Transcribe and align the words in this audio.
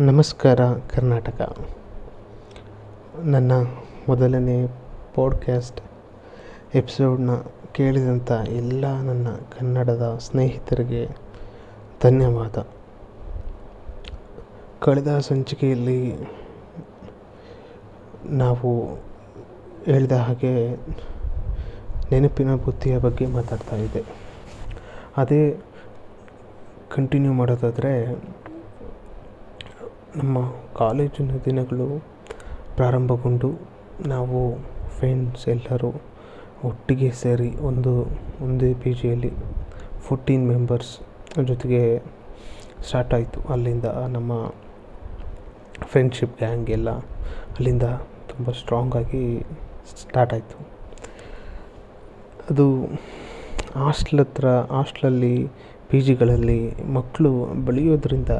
ನಮಸ್ಕಾರ, 0.00 0.60
ಕರ್ನಾಟಕ. 0.72 1.58
ನನ್ನ 3.22 3.52
ಮೊದಲನೇ 4.08 4.66
ಪಾಡ್ಕ್ಯಾಸ್ಟ್ 5.14 5.80
ಎಪಿಸೋಡ್ನ 6.74 7.30
ಕೇಳಿದಂಥ 7.72 8.32
ಎಲ್ಲ 8.48 9.00
ನನ್ನ 9.00 9.28
ಕನ್ನಡದ 9.28 10.16
ಸ್ನೇಹಿತರಿಗೆ 10.20 11.08
ಧನ್ಯವಾದ. 12.02 12.66
ಕಳೆದ 14.80 15.18
ಸಂಚಿಕೆಯಲ್ಲಿ 15.18 16.14
ನಾವು 18.24 18.98
ಹೇಳಿದ 19.84 20.12
ಹಾಗೆ 20.12 20.76
ನೆನಪಿನ 22.12 22.54
ಬುದ್ಧಿಯ 22.54 22.98
ಬಗ್ಗೆ 22.98 23.26
ಮಾತಾಡ್ತಾ 23.26 23.76
ಇದ್ದೆ. 23.76 24.04
ಅದೇ 25.16 25.60
ಕಂಟಿನ್ಯೂ 26.94 27.32
ಮಾಡೋದಾದರೆ 27.32 28.18
ನಮ್ಮ 30.18 30.38
ಕಾಲೇಜಿನ 30.76 31.32
ದಿನಗಳು 31.44 31.86
ಪ್ರಾರಂಭಗೊಂಡು 32.76 33.48
ನಾವು 34.06 34.40
ಫ್ರೆಂಡ್ಸ್ 34.96 35.44
ಎಲ್ಲರೂ 35.48 35.90
ಒಟ್ಟಿಗೆ 36.64 37.10
ಸೇರಿ 37.22 37.50
ಒಂದು, 37.68 37.92
ಒಂದೇ 38.44 38.70
ಪಿ 38.74 38.92
ಜಿಯಲ್ಲಿ 38.92 39.30
ಫೋರ್ಟೀನ್ 40.06 40.44
ಮೆಂಬರ್ಸ್ 40.48 40.92
ಜೊತೆಗೆ 41.46 41.82
ಸ್ಟಾರ್ಟ್ 42.86 43.14
ಆಯಿತು. 43.14 43.40
ಅಲ್ಲಿಂದ 43.52 43.88
ನಮ್ಮ 44.16 44.32
ಫ್ರೆಂಡ್ಶಿಪ್ 45.90 46.34
ಗ್ಯಾಂಗ್ 46.38 46.70
ಎಲ್ಲ 46.70 46.90
ಅಲ್ಲಿಂದ 47.56 47.86
ತುಂಬ 48.30 48.50
ಸ್ಟ್ರಾಂಗಾಗಿ 48.50 49.24
ಸ್ಟಾರ್ಟ್ 50.02 50.32
ಆಯಿತು. 50.32 50.58
ಅದು 52.50 52.66
ಹಾಸ್ಟ್ಲ್ 53.84 54.20
ಹತ್ರ 54.20 54.48
ಹಾಸ್ಟ್ಲಲ್ಲಿ 54.76 55.34
ಪಿ 55.90 56.00
ಜಿಗಳಲ್ಲಿ 56.00 56.60
ಮಕ್ಕಳು 56.92 57.32
ಬೆಳೆಯೋದ್ರಿಂದ 57.66 58.32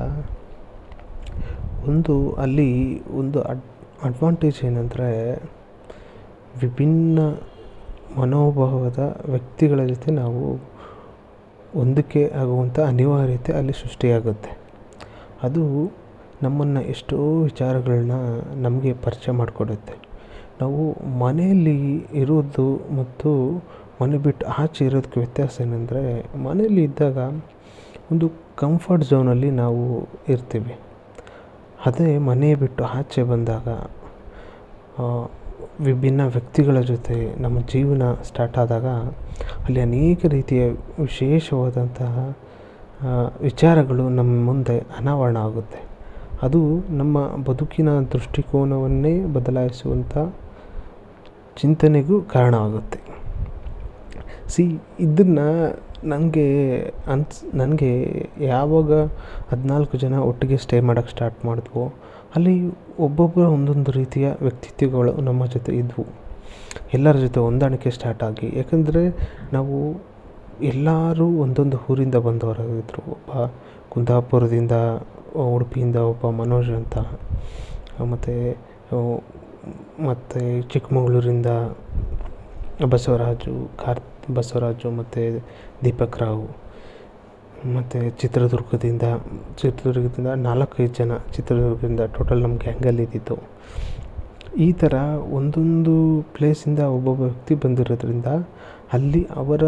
ಒಂದು 1.86 2.32
ಅಲ್ಲಿ 2.32 3.02
ಒಂದು 3.08 3.42
ಅಡ್ 3.42 3.60
ಅಡ್ವಾಂಟೇಜ್ 4.04 4.64
ಏನಂದರೆ 4.64 5.34
ವಿಭಿನ್ನ 6.60 7.18
ಮನೋಭಾವದ 8.16 9.22
ವ್ಯಕ್ತಿಗಳ 9.28 9.86
ಜೊತೆ 9.86 10.10
ನಾವು 10.10 10.54
ಹೊಂದಿಕೆ 11.74 12.28
ಆಗುವಂಥ 12.28 12.80
ಅನಿವಾರ್ಯತೆ 12.80 13.52
ಅಲ್ಲಿ 13.52 13.72
ಸೃಷ್ಟಿಯಾಗುತ್ತೆ. 13.72 14.58
ಅದು 15.42 15.92
ನಮ್ಮನ್ನು 16.42 16.82
ಎಷ್ಟೋ 16.82 17.42
ವಿಚಾರಗಳನ್ನ 17.42 18.12
ನಮಗೆ 18.54 18.92
ಪರಿಚಯ 18.92 19.32
ಮಾಡಿಕೊಡುತ್ತೆ. 19.32 19.94
ನಾವು 20.60 20.96
ಮನೆಯಲ್ಲಿ 21.18 22.06
ಇರೋದು 22.14 22.94
ಮತ್ತು 22.96 23.62
ಮನೆ 24.02 24.18
ಬಿಟ್ಟು 24.18 24.46
ಆಚೆ 24.46 24.84
ಇರೋದಕ್ಕೆ 24.84 25.20
ವ್ಯತ್ಯಾಸ 25.20 25.60
ಏನಂದರೆ 25.60 26.36
ಮನೆಯಲ್ಲಿ 26.38 26.84
ಇದ್ದಾಗ 26.84 27.18
ಒಂದು 28.12 28.32
ಕಂಫರ್ಟ್ 28.56 29.04
ಝೋನಲ್ಲಿ 29.04 29.50
ನಾವು 29.50 30.08
ಇರ್ತೀವಿ. 30.28 30.78
ಅದೇ 31.86 32.18
ಮನೆ 32.18 32.54
ಬಿಟ್ಟು 32.54 32.84
ಆಚೆ 32.84 33.22
ಬಂದಾಗ 33.22 33.68
ವಿಭಿನ್ನ 35.80 36.22
ವ್ಯಕ್ತಿಗಳ 36.26 36.80
ಜೊತೆ 36.80 37.40
ನಮ್ಮ 37.40 37.60
ಜೀವನ 37.60 38.14
ಸ್ಟಾರ್ಟ್ 38.22 38.58
ಆದಾಗ 38.58 38.86
ಅಲ್ಲಿ 39.64 39.80
ಅನೇಕ 39.80 40.26
ರೀತಿಯ 40.26 40.68
ವಿಶೇಷವಾದಂತಹ 40.98 42.36
ವಿಚಾರಗಳು 43.40 44.08
ನಮ್ಮ 44.08 44.46
ಮುಂದೆ 44.46 44.78
ಅನಾವರಣ 44.78 45.36
ಆಗುತ್ತೆ. 45.36 45.80
ಅದು 46.42 46.60
ನಮ್ಮ 46.90 47.26
ಬದುಕಿನ 47.26 48.00
ದೃಷ್ಟಿಕೋನವನ್ನೇ 48.00 49.24
ಬದಲಾಯಿಸುವಂಥ 49.26 50.18
ಚಿಂತನೆಗೂ 51.56 52.22
ಕಾರಣವಾಗುತ್ತೆ 52.22 53.00
ಸಿ 54.48 54.64
ಇದನ್ನು 55.00 55.46
ನನಗೆ 56.04 56.46
ಅನ್ಸ್ 57.06 57.56
ನನಗೆ 57.56 57.92
ಯಾವಾಗ 58.40 58.92
ಹದಿನಾಲ್ಕು 59.50 59.96
ಜನ 59.98 60.14
ಒಟ್ಟಿಗೆ 60.18 60.56
ಸ್ಟೇ 60.56 60.80
ಮಾಡೋಕ್ಕೆ 60.80 61.10
ಸ್ಟಾರ್ಟ್ 61.10 61.44
ಮಾಡಿದ್ವೋ, 61.44 61.92
ಅಲ್ಲಿ 62.36 62.54
ಒಬ್ಬೊಬ್ಬರ 62.98 63.42
ಒಂದೊಂದು 63.42 63.90
ರೀತಿಯ 63.90 64.28
ವ್ಯಕ್ತಿತ್ವಗಳು 64.42 65.12
ನಮ್ಮ 65.12 65.46
ಜೊತೆ 65.46 65.72
ಇದ್ದವು 65.76 66.06
ಎಲ್ಲರ 66.94 67.16
ಜೊತೆ 67.16 67.40
ಹೊಂದಾಣಿಕೆ 67.40 67.90
ಸ್ಟಾರ್ಟ್ 67.90 68.22
ಆಗಿ. 68.22 68.52
ಯಾಕಂದರೆ 68.56 69.02
ನಾವು 69.52 69.76
ಎಲ್ಲರೂ 70.62 71.26
ಒಂದೊಂದು 71.26 71.76
ಊರಿಂದ 71.90 72.14
ಬಂದವರಾಗಿದ್ದರು 72.14 73.10
ಒಬ್ಬ 73.10 73.50
ಕುಂದಾಪುರದಿಂದ 73.88 74.72
ಉಡುಪಿಯಿಂದ, 75.54 75.96
ಒಬ್ಬ 75.96 76.30
ಮನೋಜ್ 76.30 76.70
ಅಂತ. 76.70 76.96
ಮತ್ತು 78.02 78.34
ಮತ್ತು 80.04 80.68
ಚಿಕ್ಕಮಗಳೂರಿಂದ 80.68 81.46
ಬಸವರಾಜು 82.90 83.84
ಕಾರ್ 83.84 84.00
ಬಸವರಾಜು 84.34 84.90
ಮತ್ತು 84.90 85.22
ದೀಪಕ್ 85.84 86.18
ರಾವ್ 86.18 86.46
ಮತ್ತು 87.74 88.00
ಚಿತ್ರದುರ್ಗದಿಂದ 88.20 89.02
ಚಿತ್ರದುರ್ಗದಿಂದ 89.62 90.26
ನಾಲ್ಕೈದು 90.26 90.94
ಜನ 90.94 91.12
ಚಿತ್ರದುರ್ಗದಿಂದ 91.36 92.00
ಟೋಟಲ್ 92.00 92.42
ನಮ್ಮ 92.42 92.56
ಗ್ಯಾಂಗಲ್ಲಿ 92.56 93.02
ಇದ್ದಿದ್ದು. 93.02 93.36
ಈ 94.56 94.72
ಥರ 94.72 94.94
ಒಂದೊಂದು 95.32 95.94
ಪ್ಲೇಸಿಂದ 96.36 96.78
ಒಬ್ಬೊಬ್ಬ 96.78 97.20
ವ್ಯಕ್ತಿ 97.20 97.54
ಬಂದಿರೋದ್ರಿಂದ 97.54 98.26
ಅಲ್ಲಿ 98.92 99.22
ಅವರ 99.36 99.62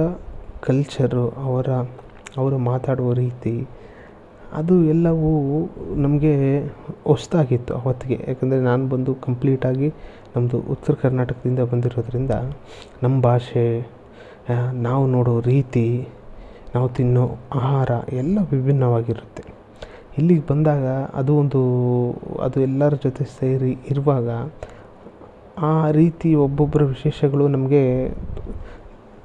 ಕಲ್ಚರು 0.63 1.25
ಅವರ, 1.29 1.69
ಅವರು 2.37 2.59
ಮಾತಾಡುವ 2.59 3.13
ರೀತಿ 3.13 3.55
ಅದು 4.53 4.85
ಎಲ್ಲವೂ 4.85 5.31
ನಮಗೆ 5.95 6.35
ಹೊಸ್ದಾಗಿತ್ತು 7.05 7.75
ಅವತ್ತಿಗೆ. 7.75 8.25
ಯಾಕಂದರೆ 8.29 8.61
ನಾನು 8.61 8.89
ಬಂದು 8.89 9.15
ಕಂಪ್ಲೀಟಾಗಿ 9.15 9.89
ನಮ್ಮದು 10.37 10.59
ಉತ್ತರ 10.61 10.95
ಕರ್ನಾಟಕದಿಂದ 10.95 11.61
ಬಂದಿರೋದ್ರಿಂದ 11.73 12.35
ನಮ್ಮ 13.03 13.17
ಭಾಷೆ 13.21 13.65
ನಾವು 14.73 15.07
ನೋಡೋ 15.07 15.41
ರೀತಿ, 15.41 16.09
ನಾವು 16.75 16.89
ತಿನ್ನೋ 16.89 17.25
ಆಹಾರ 17.55 17.91
ಎಲ್ಲ 18.13 18.39
ವಿಭಿನ್ನವಾಗಿರುತ್ತೆ. 18.51 19.43
ಇಲ್ಲಿಗೆ 20.19 20.47
ಬಂದಾಗ 20.47 20.87
ಅದು 21.15 21.37
ಒಂದು, 21.37 21.61
ಅದು 22.43 22.61
ಎಲ್ಲರ 22.61 22.95
ಜೊತೆ 22.95 23.25
ಸೇರಿ 23.25 23.79
ಇರುವಾಗ 23.89 24.29
ಆ 25.59 25.91
ರೀತಿ 25.91 26.35
ಒಬ್ಬೊಬ್ಬರ 26.35 26.83
ವಿಶೇಷಗಳು 26.85 27.49
ನಮಗೆ 27.49 27.83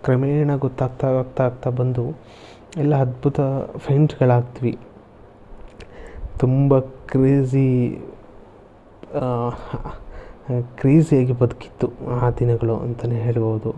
ಕ್ರಮೇಣ 0.03 0.55
ಗೊತ್ತಾಗ್ತಾ, 0.55 1.07
ಆಗ್ತಾ 1.19 1.43
ಆಗ್ತಾ 1.43 1.69
ಬಂದು 1.69 2.05
ಎಲ್ಲ 2.77 2.95
ಅದ್ಭುತ 2.95 3.39
ಫ್ರೆಂಡ್ಸ್ಗಳಾಗ್ತೀವಿ 3.77 4.77
ತುಂಬ 6.39 6.79
ಕ್ರೇಜಿ 6.79 7.99
ಕ್ರೇಜಿಯಾಗಿ 10.75 11.33
ಬದುಕಿತ್ತು 11.33 11.87
ಆ 12.21 12.29
ದಿನಗಳು 12.29 12.75
ಅಂತಲೇ 12.77 13.15
ಹೇಳ್ಬೋದು. 13.15 13.71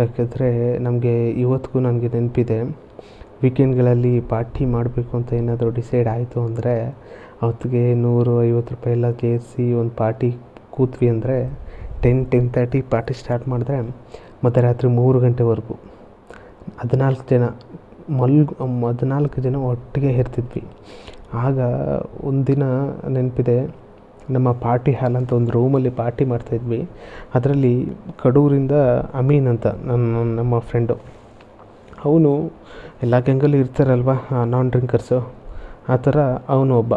ಯಾಕೆಂದರೆ 0.00 0.48
ನಮಗೆ 0.86 1.14
ಇವತ್ತಿಗೂ 1.44 1.78
ನನಗೆ 1.86 2.08
ನೆನಪಿದೆ. 2.14 2.58
ವೀಕೆಂಡ್ಗಳಲ್ಲಿ 3.42 4.12
ಪಾರ್ಟಿ 4.32 4.64
ಮಾಡಬೇಕು 4.74 5.12
ಅಂತ 5.18 5.30
ಏನಾದರೂ 5.38 5.70
ಡಿಸೈಡ್ 5.78 6.08
ಆಯಿತು 6.14 6.38
ಅಂದರೆ, 6.48 6.74
ಅವತ್ತಿಗೆ 7.42 7.82
ನೂರು 8.04 8.32
ಐವತ್ತು 8.48 8.74
ರೂಪಾಯಿ 8.74 8.94
ಎಲ್ಲ 8.98 9.08
ಸೇರಿಸಿ 9.22 9.64
ಒಂದು 9.80 9.92
ಪಾರ್ಟಿ 10.02 10.30
ಕೂತ್ವಿ 10.76 11.08
ಅಂದರೆ 11.14 11.36
ten 12.02 12.22
ten 12.32 12.48
thirty 12.54 12.80
party 12.92 13.14
start 13.20 13.44
ಮಾಡಿದ್ರೆ 13.52 13.76
ಮಧ್ಯರಾತ್ರಿ 14.44 14.88
ಮೂರು 15.00 15.18
ಗಂಟೆವರೆಗೂ. 15.24 15.74
ಹದಿನಾಲ್ಕು 16.82 17.24
ಜನ 17.32 17.44
ಮಲ್ಗು 18.20 18.54
ಹದಿನಾಲ್ಕು 18.88 19.38
ಜನ 19.46 19.56
ಒಟ್ಟಿಗೆ 19.70 20.10
ಇರ್ತಿದ್ವಿ. 20.20 20.62
ಆಗ 21.44 21.58
ಒಂದಿನ 22.30 22.64
ನೆನಪಿದೆ 23.14 23.58
ನಮ್ಮ 24.34 24.48
ಪಾರ್ಟಿ 24.64 24.92
ಹಾಲ್ 24.92 25.16
ಅಂತ 25.20 25.32
ಒಂದು 25.32 25.50
ರೂಮಲ್ಲಿ 25.52 25.90
ಪಾರ್ಟಿ 26.00 26.24
ಮಾಡ್ತಾಯಿದ್ವಿ 26.24 26.80
ಅದರಲ್ಲಿ 27.34 27.74
ಕಡೂರಿಂದ 28.22 28.76
ಅಮೀನ್ 29.14 29.48
ಅಂತ 29.52 29.66
ನನ್ನ 29.88 30.22
ನಮ್ಮ 30.38 30.58
ಫ್ರೆಂಡು 30.70 30.96
ಅವನು 32.04 32.32
ಎಲ್ಲ 33.02 33.18
ಗ್ಯಾಂಗಲ್ಲೂ 33.26 33.58
ಇರ್ತಾರಲ್ವ 33.64 34.12
ನಾನ್ 34.52 34.70
ಡ್ರಿಂಕರ್ಸು 34.70 35.18
ಆ 35.88 35.96
ಥರ 36.04 36.18
ಅವನು 36.54 36.72
ಒಬ್ಬ. 36.78 36.94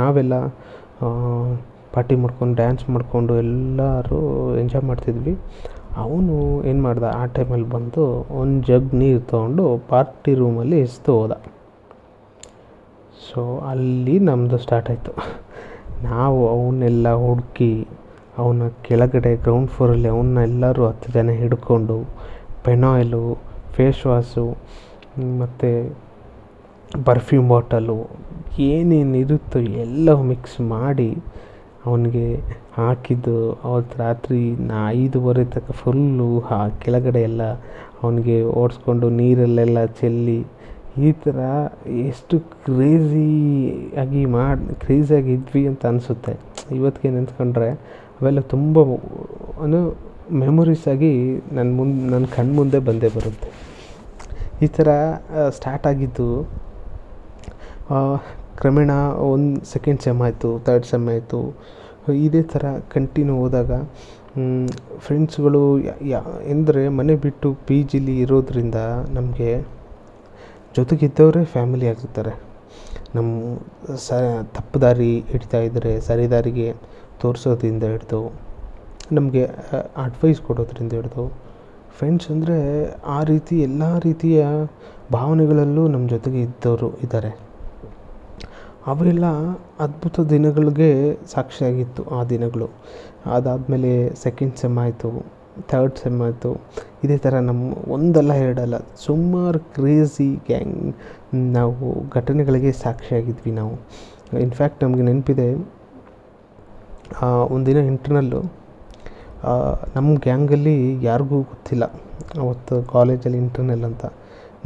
ನಾವೆಲ್ಲ 0.00 0.34
ಪಾರ್ಟಿ 1.94 2.16
ಮಾಡ್ಕೊಂಡು 2.22 2.54
ಡ್ಯಾನ್ಸ್ 2.54 2.84
ಮಾಡಿಕೊಂಡು 2.90 3.32
ಎಲ್ಲರೂ 3.42 4.18
ಎಂಜಾಯ್ 4.60 4.84
ಮಾಡ್ತಿದ್ವಿ. 4.84 5.34
ಅವನು 6.04 6.34
ಏನು 6.70 6.80
ಮಾಡ್ದ, 6.82 7.06
ಆ 7.20 7.22
ಟೈಮಲ್ಲಿ 7.36 7.68
ಬಂದು 7.70 8.02
ಒಂದು 8.40 8.58
ಜಗ್ 8.66 8.90
ನೀರು 8.94 9.20
ತೊಗೊಂಡು 9.30 9.64
ಪಾರ್ಟಿ 9.88 10.32
ರೂಮಲ್ಲಿ 10.34 10.78
ಎಸ್ದು 10.86 11.12
ಹೋದ. 11.18 11.32
ಸೊ 13.26 13.42
ಅಲ್ಲಿ 13.70 14.16
ನಮ್ಮದು 14.28 14.58
ಸ್ಟಾರ್ಟ್ 14.58 14.90
ಆಯಿತು. 14.90 15.12
ನಾವು 16.02 16.48
ಅವನ್ನೆಲ್ಲ 16.48 17.12
ಹುಡುಕಿ 17.12 17.88
ಅವನ 18.38 18.68
ಕೆಳಗಡೆ 18.68 19.36
ಗ್ರೌಂಡ್ 19.36 19.70
ಫ್ಲೋರಲ್ಲಿ 19.70 20.08
ಅವನ್ನ 20.08 20.38
ಎಲ್ಲರೂ 20.38 20.86
ಹತ್ತು 20.86 21.12
ಜನ 21.12 21.30
ಹಿಡ್ಕೊಂಡು 21.30 21.96
ಪೆನಾಯ್ಲು 22.64 23.38
ಫೇಸ್ 23.72 24.06
ವಾಶು 24.06 24.44
ಮತ್ತು 25.38 25.96
ಪರ್ಫ್ಯೂಮ್ 27.04 27.48
ಬಾಟಲು 27.48 28.10
ಏನೇನು 28.58 29.14
ಇರುತ್ತೋ 29.14 29.58
ಎಲ್ಲ 29.58 30.14
ಮಿಕ್ಸ್ 30.14 30.60
ಮಾಡಿ 30.60 31.18
ಅವನಿಗೆ 31.86 32.36
ಹಾಕಿದ್ದು. 32.76 33.52
ಅವತ್ತು 33.52 33.98
ರಾತ್ರಿ 33.98 34.50
ನಾ 34.50 34.90
ಐದುವರೆ 34.90 35.44
ತನಕ 35.44 35.70
ಫುಲ್ಲು 35.70 36.38
ಹಾ 36.38 36.68
ಕೆಳಗಡೆ 36.68 37.22
ಎಲ್ಲ 37.22 37.42
ಅವನಿಗೆ 38.02 38.42
ಓಡಿಸ್ಕೊಂಡು 38.42 39.10
ನೀರಲ್ಲೆಲ್ಲ 39.10 39.84
ಚೆಲ್ಲಿ 39.84 40.44
ಈ 41.06 41.08
ಥರ 41.24 41.38
ಎಷ್ಟು 42.08 42.36
ಕ್ರೇಜಿ 42.64 43.30
ಆಗಿ 44.02 44.22
ಮಾಡಿ 44.36 44.74
ಕ್ರೇಜಿಯಾಗಿ 44.82 45.30
ಇದ್ವಿ 45.38 45.62
ಅಂತ 45.70 45.82
ಅನಿಸುತ್ತೆ. 45.90 46.34
ಇವತ್ತಿಗೆ 46.78 47.10
ನೆನೆಸ್ಕೊಂಡ್ರೆ 47.16 47.68
ಅವೆಲ್ಲ 48.18 48.40
ತುಂಬ 48.54 48.78
ಏನು 49.66 49.80
ಮೆಮೊರೀಸ್ 50.42 50.86
ಆಗಿ 50.92 51.12
ನನ್ನ 51.56 51.68
ಮುಂದೆ 51.78 52.06
ನನ್ನ 52.12 52.26
ಕಣ್ಣು 52.36 52.54
ಮುಂದೆ 52.58 52.78
ಬಂದೇ 52.88 53.08
ಬರುತ್ತೆ. 53.16 53.50
ಈ 54.64 54.68
ಥರ 54.76 54.88
ಸ್ಟಾರ್ಟ್ 55.56 55.86
ಆಗಿದ್ದು 55.90 56.28
ಕ್ರಮೇಣ 58.60 58.92
ಒಂದು 59.32 59.58
ಸೆಕೆಂಡ್ 59.72 60.00
ಸೆಮ್ 60.06 60.22
ಆಯಿತು 60.26 60.50
ತರ್ಡ್ 60.66 60.86
ಸೆಮ್ 60.92 61.06
ಆಯಿತು. 61.14 61.40
ಇದೇ 62.26 62.42
ಥರ 62.52 62.64
ಕಂಟಿನ್ಯೂ 62.94 63.34
ಹೋದಾಗ 63.42 63.72
ಫ್ರೆಂಡ್ಸ್ಗಳು 65.06 65.62
ಯಾ 66.12 66.20
ಎಂದರೆ 66.54 66.82
ಮನೆ 66.98 67.14
ಬಿಟ್ಟು 67.24 67.48
ಪಿ 67.66 67.76
ಜಿಲಿ 67.90 68.14
ಇರೋದರಿಂದ 68.24 68.80
ನಮಗೆ 69.16 69.50
ಜೊತೆಗಿದ್ದವರೇ 70.76 71.42
ಫ್ಯಾಮಿಲಿ 71.44 71.86
ಆಗಿರ್ತಾರೆ. 71.88 72.32
ನಮ್ಮ 73.14 73.30
ಸ, 73.96 74.12
ತಪ್ಪು 74.56 74.78
ದಾರಿ 74.80 75.10
ಹಿಡಿತಾ 75.30 75.58
ಇದ್ದರೆ 75.58 75.92
ಸರಿ 76.00 76.26
ದಾರಿಗೆ 76.30 76.68
ತೋರಿಸೋದ್ರಿಂದ 77.22 77.84
ಹಿಡಿದು, 77.92 78.20
ನಮಗೆ 79.12 79.44
ಅಡ್ವೈಸ್ 80.04 80.40
ಕೊಡೋದ್ರಿಂದ 80.40 80.92
ಹಿಡಿದು 80.92 81.24
ಫ್ರೆಂಡ್ಸ್ 81.98 82.30
ಅಂದರೆ 82.30 82.58
ಆ 83.06 83.18
ರೀತಿ 83.22 83.54
ಎಲ್ಲ 83.62 83.82
ರೀತಿಯ 83.98 84.40
ಭಾವನೆಗಳಲ್ಲೂ 85.12 85.84
ನಮ್ಮ 85.88 86.06
ಜೊತೆಗೆ 86.08 86.40
ಇದ್ದವರು 86.40 86.90
ಇದ್ದಾರೆ. 87.02 87.30
ಅವೆಲ್ಲ 88.86 89.26
ಅದ್ಭುತ 89.80 90.20
ದಿನಗಳಿಗೆ 90.20 90.90
ಸಾಕ್ಷಿಯಾಗಿತ್ತು 91.32 92.02
ಆ 92.18 92.20
ದಿನಗಳು. 92.24 92.68
ಅದಾದಮೇಲೆ 93.36 93.92
ಸೆಕೆಂಡ್ 94.24 94.54
ಸೆಮ್ 94.56 94.78
ಆಯಿತು. 94.78 95.10
ಥರ್ಡ್ 95.70 95.96
ಸೆಮ್ 96.02 96.18
ಆಯಿತು. 96.26 96.50
ಇದೇ 97.04 97.16
ಥರ 97.24 97.34
ನಮ್ಮ 97.48 97.62
ಒಂದಲ್ಲ 97.96 98.32
ಎರಡಲ್ಲ, 98.44 98.76
ಸುಮಾರು 99.06 99.58
ಕ್ರೇಜಿ 99.74 100.28
ಗ್ಯಾಂಗ್ 100.48 100.78
ನಾವು 101.56 101.88
ಘಟನೆಗಳಿಗೆ 102.16 102.72
ಸಾಕ್ಷಿಯಾಗಿದ್ವಿ 102.84 103.52
ನಾವು. 103.60 103.74
ಇನ್ಫ್ಯಾಕ್ಟ್ 104.46 104.80
ನಮಗೆ 104.84 105.04
ನೆನಪಿದೆ 105.08 105.48
ಒಂದಿನ 107.56 107.78
ಇಂಟರ್ನಲ್ಲು 107.90 108.40
ನಮ್ಮ 109.96 110.08
ಗ್ಯಾಂಗಲ್ಲಿ 110.26 110.76
ಯಾರಿಗೂ 111.08 111.38
ಗೊತ್ತಿಲ್ಲ, 111.52 111.84
ಅವತ್ತು 112.44 112.74
ಕಾಲೇಜಲ್ಲಿ 112.92 113.38
ಇಂಟರ್ನಲ್ 113.44 113.84
ಅಂತ. 113.90 114.04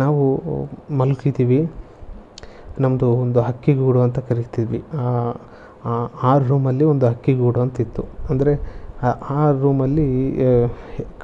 ನಾವು 0.02 0.22
ಮಲಗಿದ್ದೀವಿ 1.00 1.60
ನಮ್ಮದು 2.82 3.08
ಒಂದು 3.22 3.40
ಹಕ್ಕಿಗೂಡು 3.48 4.00
ಅಂತ 4.06 4.18
ಕರಿತಿದ್ವಿ. 4.28 4.80
ಆ 6.28 6.32
ರೂಮಲ್ಲಿ 6.48 6.84
ಒಂದು 6.92 7.04
ಹಕ್ಕಿಗೂಡು 7.10 7.60
ಅಂತಿತ್ತು. 7.64 8.02
ಅಂದರೆ 8.30 8.52
ಆ 9.36 9.42
ರೂಮಲ್ಲಿ 9.62 10.08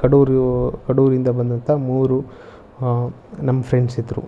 ಕಡೂರು, 0.01 0.45
ಕಡೂರಿಂದ 0.87 1.29
ಬಂದಂಥ 1.39 1.69
ಮೂರು 1.89 2.17
ನಮ್ಮ 3.47 3.59
ಫ್ರೆಂಡ್ಸ್ 3.69 3.97
ಇದ್ದರು 4.01 4.23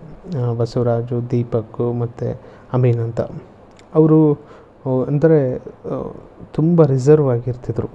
ಬಸವರಾಜು, 0.58 1.18
ದೀಪಕ್ 1.32 1.80
ಮತ್ತು 2.02 2.28
ಅಮೀನ್ 2.76 3.00
ಅಂತ. 3.06 3.20
ಅವರು 3.98 4.20
ಅಂದರೆ 5.10 5.38
ತುಂಬ 6.56 6.84
ರಿಸರ್ವ್ 6.92 7.28
ಆಗಿರ್ತಿದ್ರು. 7.34 7.88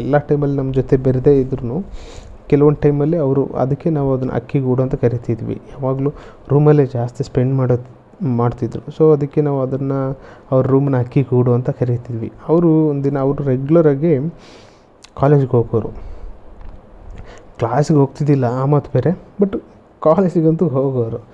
ಎಲ್ಲ 0.00 0.16
ಟೈಮಲ್ಲಿ 0.30 0.56
ನಮ್ಮ 0.60 0.72
ಜೊತೆ 0.78 0.94
ಬೆರೆದೇ 1.06 1.34
ಇದ್ರೂ 1.44 1.76
ಕೆಲವೊಂದು 2.50 2.80
ಟೈಮಲ್ಲಿ 2.84 3.18
ಅವರು, 3.24 3.42
ಅದಕ್ಕೆ 3.62 3.88
ನಾವು 3.96 4.10
ಅದನ್ನು 4.16 4.34
ಅಕ್ಕಿಗೂಡು 4.38 4.80
ಅಂತ 4.84 4.96
ಕರಿತಿದ್ವಿ. 5.04 5.56
ಯಾವಾಗಲೂ 5.72 6.10
ರೂಮಲ್ಲೇ 6.52 6.84
ಜಾಸ್ತಿ 6.96 7.22
ಸ್ಪೆಂಡ್ 7.28 7.54
ಮಾಡೋದು 7.60 7.88
ಮಾಡ್ತಿದ್ರು. 8.40 8.82
ಸೊ 8.96 9.02
ಅದಕ್ಕೆ 9.16 9.40
ನಾವು 9.48 9.58
ಅದನ್ನು, 9.66 9.98
ಅವ್ರ 10.52 10.62
ರೂಮನ್ನ 10.74 10.98
ಅಕ್ಕಿ 11.04 11.22
ಗೂಡು 11.32 11.50
ಅಂತ 11.58 11.70
ಕರಿತಿದ್ವಿ. 11.80 12.30
ಅವರು 12.50 12.70
ಒಂದಿನ, 12.92 13.16
ಅವರು 13.26 13.42
ರೆಗ್ಯುಲರಾಗಿ 13.52 14.14
ಕಾಲೇಜ್ಗೆ 15.20 15.50
ಹೋಗೋರು. 15.50 15.88
ಕ್ಲಾಸಿಗೆ 17.58 17.98
ಹೋಗ್ತಿದ್ದಿಲ್ಲ, 17.98 18.44
ಆ 18.44 18.64
ಮಾತು 18.64 18.90
ಬೇರೆ 18.92 19.10
ಬಟ್ 19.40 19.56
ಕಾಲೇಜಿಗಂತೂ 20.02 20.68
ಹೋಗೋರು. 20.68 21.24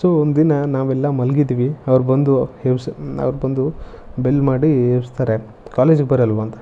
ಸೊ 0.00 0.20
ಒಂದಿನ 0.20 0.64
ನಾವೆಲ್ಲ 0.64 1.08
ಮಲಗಿದ್ವಿ, 1.08 1.76
ಅವ್ರು 1.86 2.04
ಬಂದು 2.04 2.48
ಎಬ್ಸ್ 2.64 2.88
ಅವ್ರು 3.20 3.38
ಬಂದು 3.38 3.72
ಬೆಲ್ 4.18 4.42
ಮಾಡಿ 4.42 4.94
ಎಬ್ಸ್ತಾರೆ 4.96 5.46
ಕಾಲೇಜಿಗೆ 5.76 6.08
ಬರಲ್ವ? 6.08 6.40
ಅಂತ. 6.40 6.54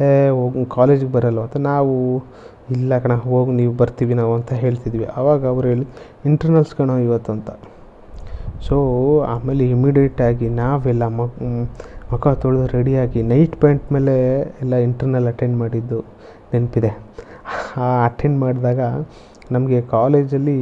ಏ, 0.00 0.28
ಹೋಗಿ, 0.28 0.64
ಕಾಲೇಜಿಗೆ 0.64 1.12
ಬರಲ್ವ? 1.12 1.42
ಅಂತ. 1.42 1.56
ನಾವು, 1.56 2.24
ಇಲ್ಲ 2.70 2.98
ಕಣ, 2.98 3.14
ಹೋಗಿ, 3.14 3.52
ನೀವು 3.52 3.74
ಬರ್ತೀವಿ 3.74 4.14
ನಾವು 4.14 4.34
ಅಂತ 4.34 4.52
ಹೇಳ್ತಿದ್ವಿ. 4.52 5.04
ಆವಾಗ 5.04 5.46
ಅವ್ರು 5.46 5.68
ಹೇಳಿ 5.68 5.86
ಇಂಟರ್ನಲ್ಸ್ 6.26 6.74
ಕಣ 6.74 6.90
ಇವತ್ತು 6.90 7.32
ಅಂತ 7.32 7.50
ಸೊ 8.60 8.76
ಆಮೇಲೆ 9.20 9.68
ಇಮಿಡಿಯೇಟಾಗಿ 9.70 10.48
ನಾವೆಲ್ಲ 10.48 11.06
ಮುಖ 12.14 12.26
ತೊಳೆದು 12.42 12.66
ರೆಡಿಯಾಗಿ 12.76 13.20
ನೈಟ್ 13.34 13.54
ಪ್ಯಾಂಟ್ 13.62 13.86
ಮೇಲೆ 13.94 14.14
ಎಲ್ಲ 14.62 14.74
ಇಂಟರ್ನಲ್ 14.88 15.26
ಅಟೆಂಡ್ 15.30 15.56
ಮಾಡಿದ್ದು 15.62 15.98
ನೆನಪಿದೆ. 16.52 16.90
ಆ 17.84 17.86
ಅಟೆಂಡ್ 18.08 18.38
ಮಾಡಿದಾಗ 18.44 18.80
ನಮಗೆ 19.52 19.78
ಕಾಲೇಜಲ್ಲಿ 19.94 20.56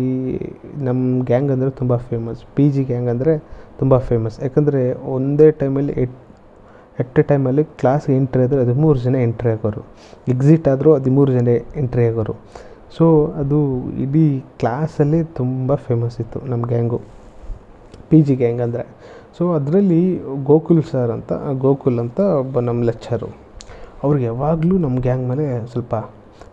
ನಮ್ಮ 0.87 1.22
ಗ್ಯಾಂಗ್ 1.31 1.50
ಅಂದರೆ 1.54 1.70
ತುಂಬ 1.81 1.96
ಫೇಮಸ್ 2.08 2.40
ಪಿ 2.54 2.64
ಜಿ 2.75 2.82
ಗ್ಯಾಂಗ್ 2.84 3.10
ಅಂದರೆ 3.12 3.32
ತುಂಬ 3.81 3.99
ಫೇಮಸ್ 4.08 4.37
ಯಾಕಂದರೆ 4.43 4.82
ಒಂದೇ 5.16 5.46
ಟೈಮಲ್ಲಿ 5.60 5.94
ಎಟ್ 6.02 6.16
ಎಟ್ 7.02 7.19
ಎ 7.20 7.22
ಟೈಮಲ್ಲಿ 7.31 7.64
ಕ್ಲಾಸ್ಗೆ 7.81 8.14
ಎಂಟ್ರಿ 8.16 8.43
ಆದರೆ 8.46 8.60
ಹದಿಮೂರು 8.64 8.99
ಜನ 8.99 9.16
ಎಂಟ್ರಿ 9.26 9.50
ಆಗೋರು. 9.52 9.82
ಎಕ್ಸಿಟ್ 10.28 10.66
ಆದರೂ 10.72 10.90
ಹದಿಮೂರು 10.96 11.31
ಜನ 11.32 11.49
ಎಂಟ್ರಿ 11.82 12.04
ಆಗೋರು. 12.06 12.34
ಸೊ 12.96 13.06
ಅದು 13.40 13.58
ಇಡೀ 14.04 14.26
ಕ್ಲಾಸಲ್ಲಿ 14.60 15.20
ತುಂಬ 15.38 15.75
ಫೇಮಸ್ 15.87 16.19
ಇತ್ತು 16.20 16.40
ನಮ್ಮ 16.50 16.62
ಗ್ಯಾಂಗು 16.72 16.99
ಪಿ 18.10 18.20
ಜಿ 18.22 18.34
ಗ್ಯಾಂಗ್ 18.43 18.62
ಅಂದರೆ. 18.66 18.84
ಸೊ 19.38 19.52
ಅದರಲ್ಲಿ 19.52 20.20
ಗೋಕುಲ್ 20.44 20.82
ಸರ್ 20.82 21.11
ಅಂತ, 21.11 21.32
ಗೋಕುಲ್ 21.58 21.99
ಅಂತ 21.99 22.20
ಒಬ್ಬ 22.20 22.61
ನಮ್ಮ 22.61 22.82
ಲೆಕ್ಚರು 22.82 23.29
ಅವ್ರಿಗೆ 24.02 24.25
ಯಾವಾಗಲೂ 24.25 24.79
ನಮ್ಮ 24.79 25.00
ಗ್ಯಾಂಗ್ 25.00 25.29
ಮೇಲೆ 25.29 25.67
ಸ್ವಲ್ಪ 25.67 25.94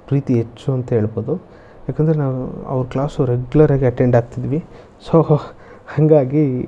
ಪ್ರೀತಿ 0.08 0.34
ಹೆಚ್ಚು 0.34 0.74
ಅಂತ 0.74 0.94
ಹೇಳ್ಬೋದು. 0.94 1.34
ಯಾಕಂದರೆ 1.90 2.18
ನಾವು 2.18 2.66
ಅವ್ರ 2.68 2.88
ಕ್ಲಾಸು 2.88 3.26
ರೆಗ್ಯುಲರಾಗಿ 3.26 3.86
ಅಟೆಂಡ್ 3.86 4.16
ಆಗ್ತಿದ್ವಿ. 4.16 4.66
ಸೊ 5.12 5.22
ಹಾಗಾಗಿ 5.94 6.64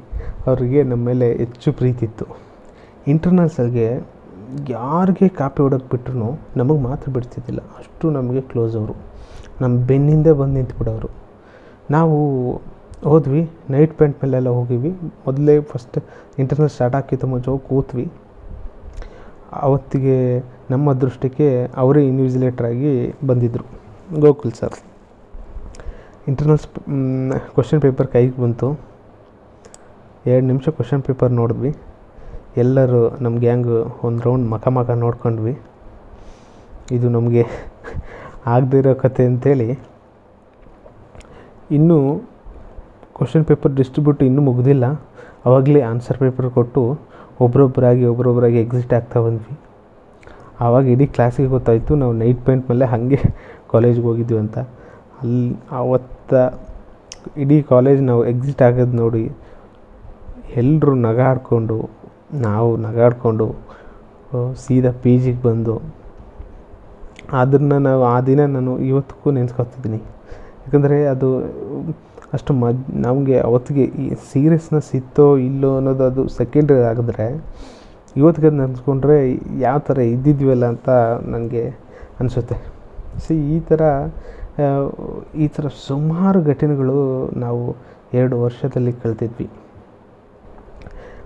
ಅವರಿಗೆ 0.48 0.84
ನಮ್ಮ 0.84 1.06
ಮೇಲೆ 1.06 1.34
ಹೆಚ್ಚು 1.36 1.74
ಪ್ರೀತಿ 1.74 2.06
ಇತ್ತು. 2.06 2.26
ಇಂಟರ್ನಲ್ಸಲ್ಲಿಗೆ 3.08 3.88
ಯಾರಿಗೆ 4.70 5.28
ಕಾಪಿ 5.28 5.62
ಹೊಡೋಕೆ 5.62 5.86
ಬಿಟ್ರು 5.92 6.40
ನಮಗೆ 6.58 6.80
ಮಾತ್ರ 6.80 7.12
ಬಿಡ್ತಿದ್ದಿಲ್ಲ. 7.12 7.60
ಅಷ್ಟು 7.78 8.12
ನಮಗೆ 8.12 8.42
ಕ್ಲೋಸ್ 8.42 8.76
ಅವರು. 8.76 8.96
ನಮ್ಮ 9.62 9.86
ಬೆನ್ನಿಂದೆ 9.86 10.32
ಬಂದು 10.32 10.54
ನಿಂತ್ಬಿಡೋರು. 10.54 11.10
ನಾವು 11.92 12.18
ಹೋದ್ವಿ 13.04 13.42
ನೈಟ್ 13.70 13.94
ಪ್ಯಾಂಟ್ 13.98 14.24
ಮೇಲೆಲ್ಲ 14.24 14.50
ಹೋಗಿವಿ 14.50 14.90
ಮೊದಲೇ 15.28 15.62
ಫಸ್ಟ್ 15.62 15.98
ಇಂಟರ್ನಲ್ 16.40 16.70
ಸ್ಟಾರ್ಟ್ 16.70 16.96
ಆಗ್ತಿತ್ತು 16.96 17.28
ಮುಂಚೆ 17.28 17.58
ಕೂತ್ವಿ. 17.70 18.06
ಅವತ್ತಿಗೆ 19.62 20.18
ನಮ್ಮ 20.72 20.92
ಅದೃಷ್ಟಕ್ಕೆ 20.92 21.48
ಅವರೇ 21.78 22.08
ಇನ್ವಿಜಿಲೇಟ್ರಾಗಿ 22.08 22.92
ಬಂದಿದ್ದರು 23.26 23.66
Gokul 24.20 24.54
sir 24.54 24.78
internals 26.28 26.68
question 27.54 27.82
paper 27.82 28.08
ಕೈಗೆ 28.08 28.42
ಬಂತು. 28.42 28.68
ಎರಡು 30.26 30.46
ನಿಮಿಷ 30.46 30.70
ಕ್ವಶನ್ 30.70 31.04
ಪೇಪರ್ 31.04 31.32
ನೋಡಿದ್ವಿ. 31.32 31.72
ಎಲ್ಲರೂ 32.58 33.02
ನಮ್ಮ 33.24 33.40
ಗ್ಯಾಂಗ್ 33.40 33.68
ಒಂದು 34.04 34.22
ರೌಂಡ್ 34.24 34.50
ಮಖ 34.50 34.68
ಮಖ 34.68 34.90
ನೋಡ್ಕೊಂಡ್ವಿ. 34.90 35.54
ಇದು 36.92 37.10
ನಮಗೆ 37.10 37.44
ಆಗದೇ 38.46 38.78
ಇರೋ 38.78 38.96
ಕತೆ 38.96 39.26
ಅಂತೇಳಿ. 39.26 39.68
ಇನ್ನೂ 41.72 41.98
ಕ್ವಶನ್ 43.22 43.44
ಪೇಪರ್ 43.50 43.74
ಡಿಸ್ಟ್ರಿಬ್ಯೂಟ್ 43.80 44.22
ಇನ್ನೂ 44.28 44.42
ಮುಗಿದಿಲ್ಲ. 44.50 44.86
ಆವಾಗಲೇ 45.48 45.80
ಆನ್ಸರ್ 45.90 46.18
ಪೇಪರ್ 46.24 46.48
ಕೊಟ್ಟು 46.56 46.82
ಒಬ್ಬರೊಬ್ಬರಾಗಿ 47.44 48.04
ಒಬ್ಬರೊಬ್ಬರಾಗಿ 48.12 48.58
ಎಕ್ಸಿಟ್ 48.64 48.94
ಆಗ್ತಾ 48.98 49.20
ಬಂದ್ವಿ. 49.26 49.56
ಆವಾಗ 50.66 50.86
ಇಡೀ 50.94 51.06
ಕ್ಲಾಸಿಗೆ 51.16 51.50
ಗೊತ್ತಾಯಿತು, 51.54 51.92
ನಾವು 52.02 52.14
ನೈಟ್ 52.22 52.42
ಪೇಂಟ್ 52.48 52.66
ಮೇಲೆ 52.72 52.86
ಹಾಗೆ 52.92 53.20
ಕಾಲೇಜ್ಗೆ 53.72 54.06
ಹೋಗಿದ್ವಿ 54.10 54.38
ಅಂತ. 54.44 54.58
ಅಲ್ಲಿ 55.22 55.46
ಆವತ್ತ 55.80 56.34
ಇಡೀ 57.44 57.58
ಕಾಲೇಜ್ 57.72 58.02
ನಾವು 58.10 58.22
ಎಕ್ಸಿಟ್ 58.32 58.62
ಆಗೋದು 58.68 58.96
ನೋಡಿ 59.04 59.24
ಎಲ್ಲರೂ 60.62 60.94
ನಗಾಡಿಕೊಂಡು, 61.08 61.78
ನಾವು 62.48 62.70
ನಗಾಡಿಕೊಂಡು 62.86 63.48
ಸೀದಾ 64.64 64.92
ಪಿ 65.04 65.14
ಜಿಗೆ 65.24 65.42
ಬಂದು. 65.48 65.76
ಅದನ್ನು 67.42 67.78
ನಾವು 67.88 68.04
ಆ 68.14 68.18
ದಿನ 68.30 68.46
ನಾನು 68.56 68.72
ಇವತ್ತಿಗೂ 68.92 69.32
ನೆನೆಸ್ಕೊತಿದ್ದೀನಿ. 69.38 70.00
ಯಾಕಂದರೆ 70.64 70.98
ಅದು 71.14 71.30
ಅಷ್ಟು 72.34 72.52
ಮಜ್ 72.54 72.82
ನಮಗೆ 73.06 73.38
ಅವತ್ತಿಗೆ 73.40 73.86
ಈ 74.04 74.06
ಸೀರಿಯಸ್ನೆಸ್ 74.32 74.90
ಇತ್ತೋ 75.00 75.26
ಇಲ್ಲೋ 75.48 75.70
ಅನ್ನೋದು 75.78 76.04
ಅದು 76.04 76.24
ಸೆಕೆಂಡ್ರಿ 76.38 76.78
ಆಗಿದ್ರೆ, 76.92 77.28
ಇವತ್ತಿಗೆ 78.16 78.48
ಅದು 78.48 78.58
ನೆನೆಸ್ಕೊಂಡ್ರೆ 78.58 79.18
ಯಾವ 79.60 79.80
ಥರ 79.80 79.98
ಇದ್ದಿದ್ವಲ್ಲ 80.14 80.66
ಅಂತ 80.74 80.90
ನನಗೆ 81.34 81.64
ಅನಿಸುತ್ತೆ. 82.20 82.58
ಸೊ 83.24 83.32
ಈ 83.56 83.58
ಥರ 83.70 83.82
ಈ 85.36 85.48
ಥರ 85.48 85.66
ಸುಮಾರು 85.88 86.40
ಘಟನೆಗಳು 86.44 86.98
ನಾವು 87.36 87.64
ಎರಡು 88.14 88.36
ವರ್ಷದಲ್ಲಿ 88.42 88.94
ಕಳೆದಿದ್ವಿ 89.02 89.48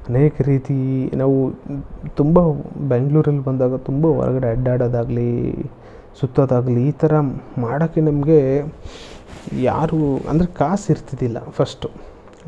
ಅನೇಕ 0.09 0.35
ರೀತಿ 0.41 0.75
ನಾವು 1.15 1.38
ತುಂಬ 2.15 2.39
ಬೆಂಗಳೂರಲ್ಲಿ 2.93 3.43
ಬಂದಾಗ 3.43 3.75
ತುಂಬ 3.88 4.05
ಹೊರಗಡೆ 4.17 4.47
ಅಡ್ಡಾಡೋದಾಗಲಿ 4.55 5.29
ಸುತ್ತೋದಾಗಲಿ 6.19 6.81
ಈ 6.89 6.93
ಥರ 7.01 7.13
ಮಾಡೋಕ್ಕೆ 7.65 8.01
ನಮಗೆ 8.10 8.39
ಯಾರು, 9.72 10.00
ಅಂದರೆ 10.31 10.48
ಕಾಸು 10.60 10.86
ಇರ್ತಿದ್ದಿಲ್ಲ 10.93 11.39
ಫಸ್ಟು 11.57 11.88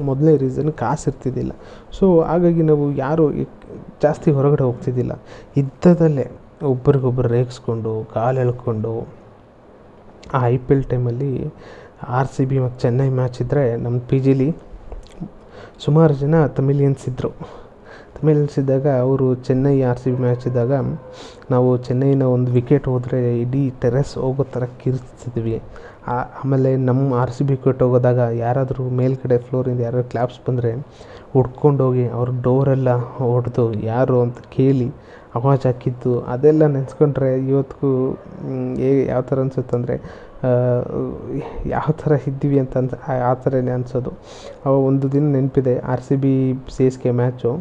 ಮೊದಲನೇ 0.08 0.34
ರೀಸನ್ 0.44 0.72
ಕಾಸು 0.82 1.06
ಇರ್ತಿದ್ದಿಲ್ಲ. 1.12 1.54
ಸೊ 1.98 2.06
ಹಾಗಾಗಿ 2.30 2.64
ನಾವು 2.72 2.86
ಯಾರು 3.06 3.24
ಜಾಸ್ತಿ 4.04 4.30
ಹೊರಗಡೆ 4.38 4.64
ಹೋಗ್ತಿದ್ದಿಲ್ಲ. 4.70 5.14
ಇದ್ದದಲ್ಲೇ 5.62 6.26
ಒಬ್ರಿಗೊಬ್ರು 6.72 7.30
ರೇಗಿಸ್ಕೊಂಡು, 7.36 7.94
ಕಾಲು 8.16 8.40
ಎಳ್ಕೊಂಡು, 8.46 8.94
ಆ 10.38 10.40
ಐ 10.54 10.56
ಪಿ 10.66 10.72
ಎಲ್ 10.76 10.86
ಟೈಮಲ್ಲಿ 10.92 11.32
ಆರ್ 12.18 12.30
ಸಿ 12.36 12.44
ಬಿ 12.50 12.58
ಮತ್ತು 12.64 12.78
ಚೆನ್ನೈ 12.84 13.10
ಮ್ಯಾಚ್ 13.20 13.38
ಇದ್ದರೆ 13.44 13.64
ನಮ್ಮ 13.84 13.98
ಪಿ 14.10 14.18
ಜಿಲಿ 14.26 14.50
ಸುಮಾರು 15.86 16.14
ಜನ 16.24 16.36
ತಮಿಲಿಯನ್ಸ್ 16.60 17.04
ಇದ್ದರು 17.10 17.32
ಇದ್ದಾಗ 18.60 18.88
ಅವರು 19.06 19.28
Chennai 19.48 19.76
R 19.90 20.00
C 20.04 20.10
B 20.14 20.20
match 20.26 20.46
ಇದ್ದಾಗ 20.50 20.74
ನಾವು 21.54 21.70
ಚೆನ್ನೈನ 21.88 22.24
ಒಂದು 22.36 22.50
ವಿಕೆಟ್ 22.58 22.88
ಹೋದರೆ 22.94 23.20
ಇಡೀ 23.44 23.64
ಟೆರೆಸ್ 23.84 24.14
ಹೋಗೋ 24.24 24.46
ಥರ 24.56 24.64
ಕಿರ್ಚ್ತಿದ್ವಿ. 24.82 25.56
ಆಮೇಲೆ 26.42 26.70
ನಮ್ಮ 26.90 27.16
ಆರ್ 27.22 27.34
ಸಿ 27.36 27.44
ಬಿ 27.48 27.54
ವಿಕೆಟ್ 27.56 27.82
ಹೋಗೋದಾಗ 27.86 28.22
ಯಾರಾದರೂ 28.44 28.84
ಮೇಲ್ಗಡೆ 29.00 29.38
ಫ್ಲೋರಿಂದ 29.48 29.82
ಯಾರಾದ್ರು 29.88 30.10
ಕ್ಲಾಪ್ಸ್ 30.14 30.40
ಬಂದರೆ 30.48 30.72
ಹುಡ್ಕೊಂಡೋಗಿ 31.34 32.06
ಅವ್ರ 32.18 32.30
ಡೋರೆಲ್ಲ 32.48 32.90
ಹೊಡೆದು 33.18 33.66
ಯಾರು 33.92 34.18
ಅಂತ 34.26 34.40
ಕೇಳಿ 34.58 34.90
ಅವಾಜ್ 35.38 35.66
ಹಾಕಿದ್ದು. 35.68 36.14
ಅದೆಲ್ಲ 36.34 36.62
ನೆನೆಸ್ಕೊಂಡ್ರೆ 36.76 37.32
ಇವತ್ತಿಗೂ 37.52 37.90
ಏ 38.88 38.92
ಯಾವ 39.12 39.22
ಥರ 39.30 39.40
ಅನ್ಸುತ್ತೆ 39.46 39.76
ಅಂದರೆ 39.78 39.96
ಯಾವ 41.76 41.88
ಥರ 42.02 42.14
ಇದ್ದೀವಿ 42.30 42.58
ಅಂತ 42.64 42.78
ಆ 43.30 43.32
ಥರನೇ 43.44 43.72
ಅನಿಸೋದು. 43.78 44.12
ಒಂದು 44.90 45.06
ದಿನ 45.16 45.26
ನೆನಪಿದೆ 45.36 45.74
R 45.94 46.04
C 46.08 46.18
B 46.24 46.36
C 46.76 46.86
S 46.90 47.00
match. 47.22 47.52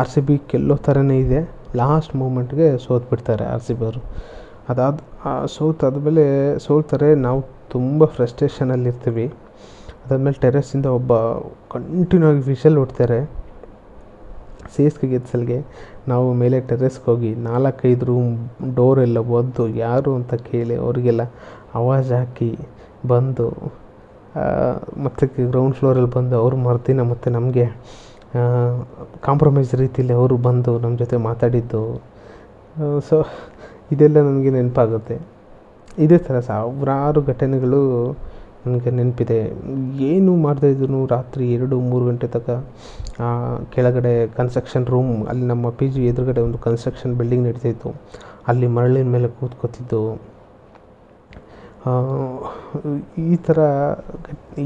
R 0.00 0.10
C 0.12 0.20
B 0.26 0.36
ಗೆಲ್ಲೋ 0.50 0.76
ಥರನೇ 0.86 1.16
ಇದೆ. 1.24 1.40
ಲಾಸ್ಟ್ 1.80 2.12
ಮೂಮೆಂಟ್ಗೆ 2.22 2.68
ಸೋತ್ಬಿಡ್ತಾರೆ 2.84 3.44
ಆರ್ 3.54 3.64
ಸಿ 3.66 3.74
ಬಿ 3.78 3.84
ಅವರು. 3.88 4.00
ಅದಾದ 4.70 4.98
ಸೋತಾದ್ಮೇಲೆ 5.54 6.24
ಸೋಲ್ತಾರೆ. 6.66 7.08
ನಾವು 7.26 7.40
ತುಂಬ 7.74 8.04
ಫ್ರಸ್ಟ್ರೇಷನಲ್ಲಿರ್ತೀವಿ. 8.16 9.26
ಅದಾದಮೇಲೆ 10.02 10.38
ಟೆರೆಸ್ಸಿಂದ 10.44 10.86
ಒಬ್ಬ 10.98 11.12
ಕಂಟಿನ್ಯೂ 11.74 12.28
ಆಗಿ 12.30 12.42
ವಿಷಲ್ 12.52 12.78
ಹೊಡ್ತಾರೆ. 12.82 13.18
ಸಿ 14.74 14.82
ಎಸ್ 14.88 14.98
ಕೆ 15.00 15.06
ಗೆದ್ಸಲ್ಗೆ. 15.12 15.58
ನಾವು 16.10 16.26
ಮೇಲೆ 16.40 16.56
ಟೆರೆಸ್ಗೆ 16.70 17.04
ಹೋಗಿ 17.10 17.30
ನಾಲ್ಕೈದು 17.48 18.06
ರೂಮ್ 18.10 18.32
ಡೋರೆಲ್ಲ 18.78 19.18
ಒದ್ದು, 19.38 19.64
ಯಾರು 19.84 20.12
ಅಂತ 20.18 20.34
ಕೇಳಿ 20.48 20.74
ಅವರಿಗೆಲ್ಲ 20.84 21.22
ಆವಾಜ್ 21.80 22.10
ಹಾಕಿ 22.18 22.50
ಬಂದು 23.12 23.46
ಮತ್ತೆ 25.04 25.24
ಗ್ರೌಂಡ್ 25.52 25.74
ಫ್ಲೋರಲ್ಲಿ 25.78 26.10
ಬಂದು 26.16 26.34
ಅವ್ರು 26.42 26.56
ಮರುದಿನ 26.66 27.02
ಮತ್ತೆ 27.10 27.28
ನಮಗೆ 27.36 27.66
ಕಾಂಪ್ರಮೈಸ್ 29.26 29.72
ರೀತಿಯಲ್ಲಿ 29.82 30.14
ಅವರು 30.20 30.36
ಬಂದು 30.46 30.72
ನಮ್ಮ 30.84 30.94
ಜೊತೆ 31.02 31.16
ಮಾತಾಡಿದ್ದು 31.28 31.82
ಸೊ 33.08 33.16
ಇದೆಲ್ಲ 33.94 34.16
ನನಗೆ 34.28 34.50
ನೆನಪಾಗುತ್ತೆ. 34.56 35.16
ಇದೇ 36.04 36.18
ಥರ 36.26 36.36
ಸಾವಿರಾರು 36.48 37.20
ಘಟನೆಗಳು 37.32 37.82
ನನಗೆ 38.64 38.90
ನೆನಪಿದೆ. 38.98 39.40
ಏನು 40.10 40.32
ಮಾಡ್ತಾ 40.44 40.68
ಇದ್ರು 40.74 41.00
ರಾತ್ರಿ 41.14 41.44
ಎರಡು, 41.56 41.76
ಮೂರು 41.90 42.04
ಗಂಟೆ 42.08 42.28
ತನಕ 42.34 42.50
ಕೆಳಗಡೆ 43.74 44.14
ಕನ್ಸ್ಟ್ರಕ್ಷನ್ 44.38 44.86
ರೂಮ್ 44.94 45.12
ಅಲ್ಲಿ 45.30 45.44
ನಮ್ಮ 45.52 45.70
ಪಿ 45.78 45.86
ಜಿ 45.94 46.02
ಎದುರುಗಡೆ 46.12 46.40
ಒಂದು 46.46 46.58
ಕನ್ಸ್ಟ್ರಕ್ಷನ್ 46.66 47.12
ಬಿಲ್ಡಿಂಗ್ 47.20 47.44
ನಡೀತಾಯಿತ್ತು 47.48 47.90
ಅಲ್ಲಿ 48.50 48.68
ಮರಳಿನ 48.76 49.08
ಮೇಲೆ 49.16 49.28
ಕೂತ್ಕೋತಿದ್ದು. 49.38 50.02
ಈ 53.30 53.36
ಥರ 53.46 53.58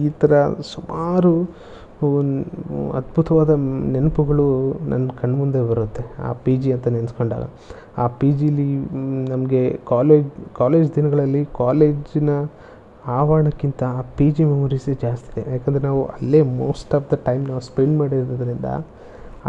ಈ 0.04 0.08
ಥರ 0.20 0.32
ಸುಮಾರು 0.72 1.34
ಅದ್ಭುತವಾದ 2.98 3.50
ನೆನಪುಗಳು 3.94 4.46
ನನ್ನ 4.90 5.06
ಕಣ್ಮುಂದೆ 5.20 5.60
ಬರುತ್ತೆ, 5.70 6.02
ಆ 6.26 6.30
ಪಿ 6.44 6.54
ಜಿ 6.62 6.70
ಅಂತ 6.76 6.88
ನೆನೆಸ್ಕೊಂಡಾಗ. 6.96 7.44
ಆ 8.02 8.04
ಪಿ 8.18 8.30
ಜಿಲಿ 8.38 8.68
ನಮಗೆ 9.32 9.62
ಕಾಲೇಜ್ 9.92 10.28
ಕಾಲೇಜ್ 10.60 10.88
ದಿನಗಳಲ್ಲಿ 10.96 11.42
ಕಾಲೇಜಿನ 11.60 12.30
ಆವರಣಕ್ಕಿಂತ 13.18 13.80
ಆ 13.98 14.02
ಪಿ 14.16 14.26
ಜಿ 14.36 14.42
ಮೆಮೊರೀಸೇ 14.44 14.94
ಜಾಸ್ತಿ 15.04 15.28
ಇದೆ. 15.34 15.44
ಯಾಕಂದರೆ 15.54 15.82
ನಾವು 15.88 16.00
ಅಲ್ಲೇ 16.16 16.40
ಮೋಸ್ಟ್ 16.62 16.90
ಆಫ್ 16.98 17.06
ದ 17.12 17.18
ಟೈಮ್ 17.28 17.42
ನಾವು 17.50 17.62
ಸ್ಪೆಂಡ್ 17.68 17.94
ಮಾಡಿರೋದ್ರಿಂದ 18.00 18.70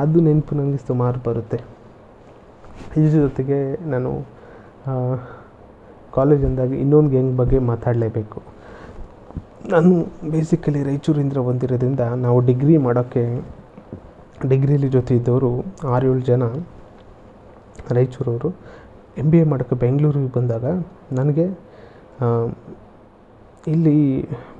ಅದು 0.03 0.19
ನೆನಪು 0.27 0.55
ನನಗೆ 0.61 0.81
ಸುಮಾರು 0.89 1.19
ಬರುತ್ತೆ. 1.29 1.59
ಇದ್ರ 2.99 3.11
ಜೊತೆಗೆ 3.25 3.59
ನಾನು 3.93 4.11
ಕಾಲೇಜ್ 6.15 6.43
ಅಂದಾಗ 6.45 6.71
ಇನ್ನೊಂದು 6.83 7.09
ಗ್ಯಾಂಗ್ 7.09 7.35
ಬಗ್ಗೆ 7.41 7.59
ಮಾತಾಡಲೇಬೇಕು. 7.71 8.39
ನಾನು 9.69 9.95
ಬೇಸಿಕಲಿ 10.33 10.79
ರಾಯಚೂರಿಂದ 10.83 11.41
ಬಂದಿರೋದ್ರಿಂದ 11.47 12.03
ನಾವು 12.23 12.37
ಡಿಗ್ರಿ 12.47 12.75
ಮಾಡೋಕ್ಕೆ 12.85 13.23
ಡಿಗ್ರಿಲಿ 14.49 14.89
ಜೊತೆ 14.95 15.13
ಇದ್ದವರು 15.19 15.49
ಆರು 15.93 16.05
ಏಳು 16.11 16.23
ಜನ 16.29 16.43
ರಾಯಚೂರವರು 17.95 18.49
ಎಂ 19.21 19.27
ಬಿ 19.31 19.37
ಎ 19.37 19.45
ಮಾಡೋಕ್ಕೆ 19.51 19.75
ಬೆಂಗಳೂರಿಗೆ 19.75 20.31
ಬಂದಾಗ 20.37 20.65
ನನಗೆ 21.19 21.45
ಇಲ್ಲಿ 23.67 23.97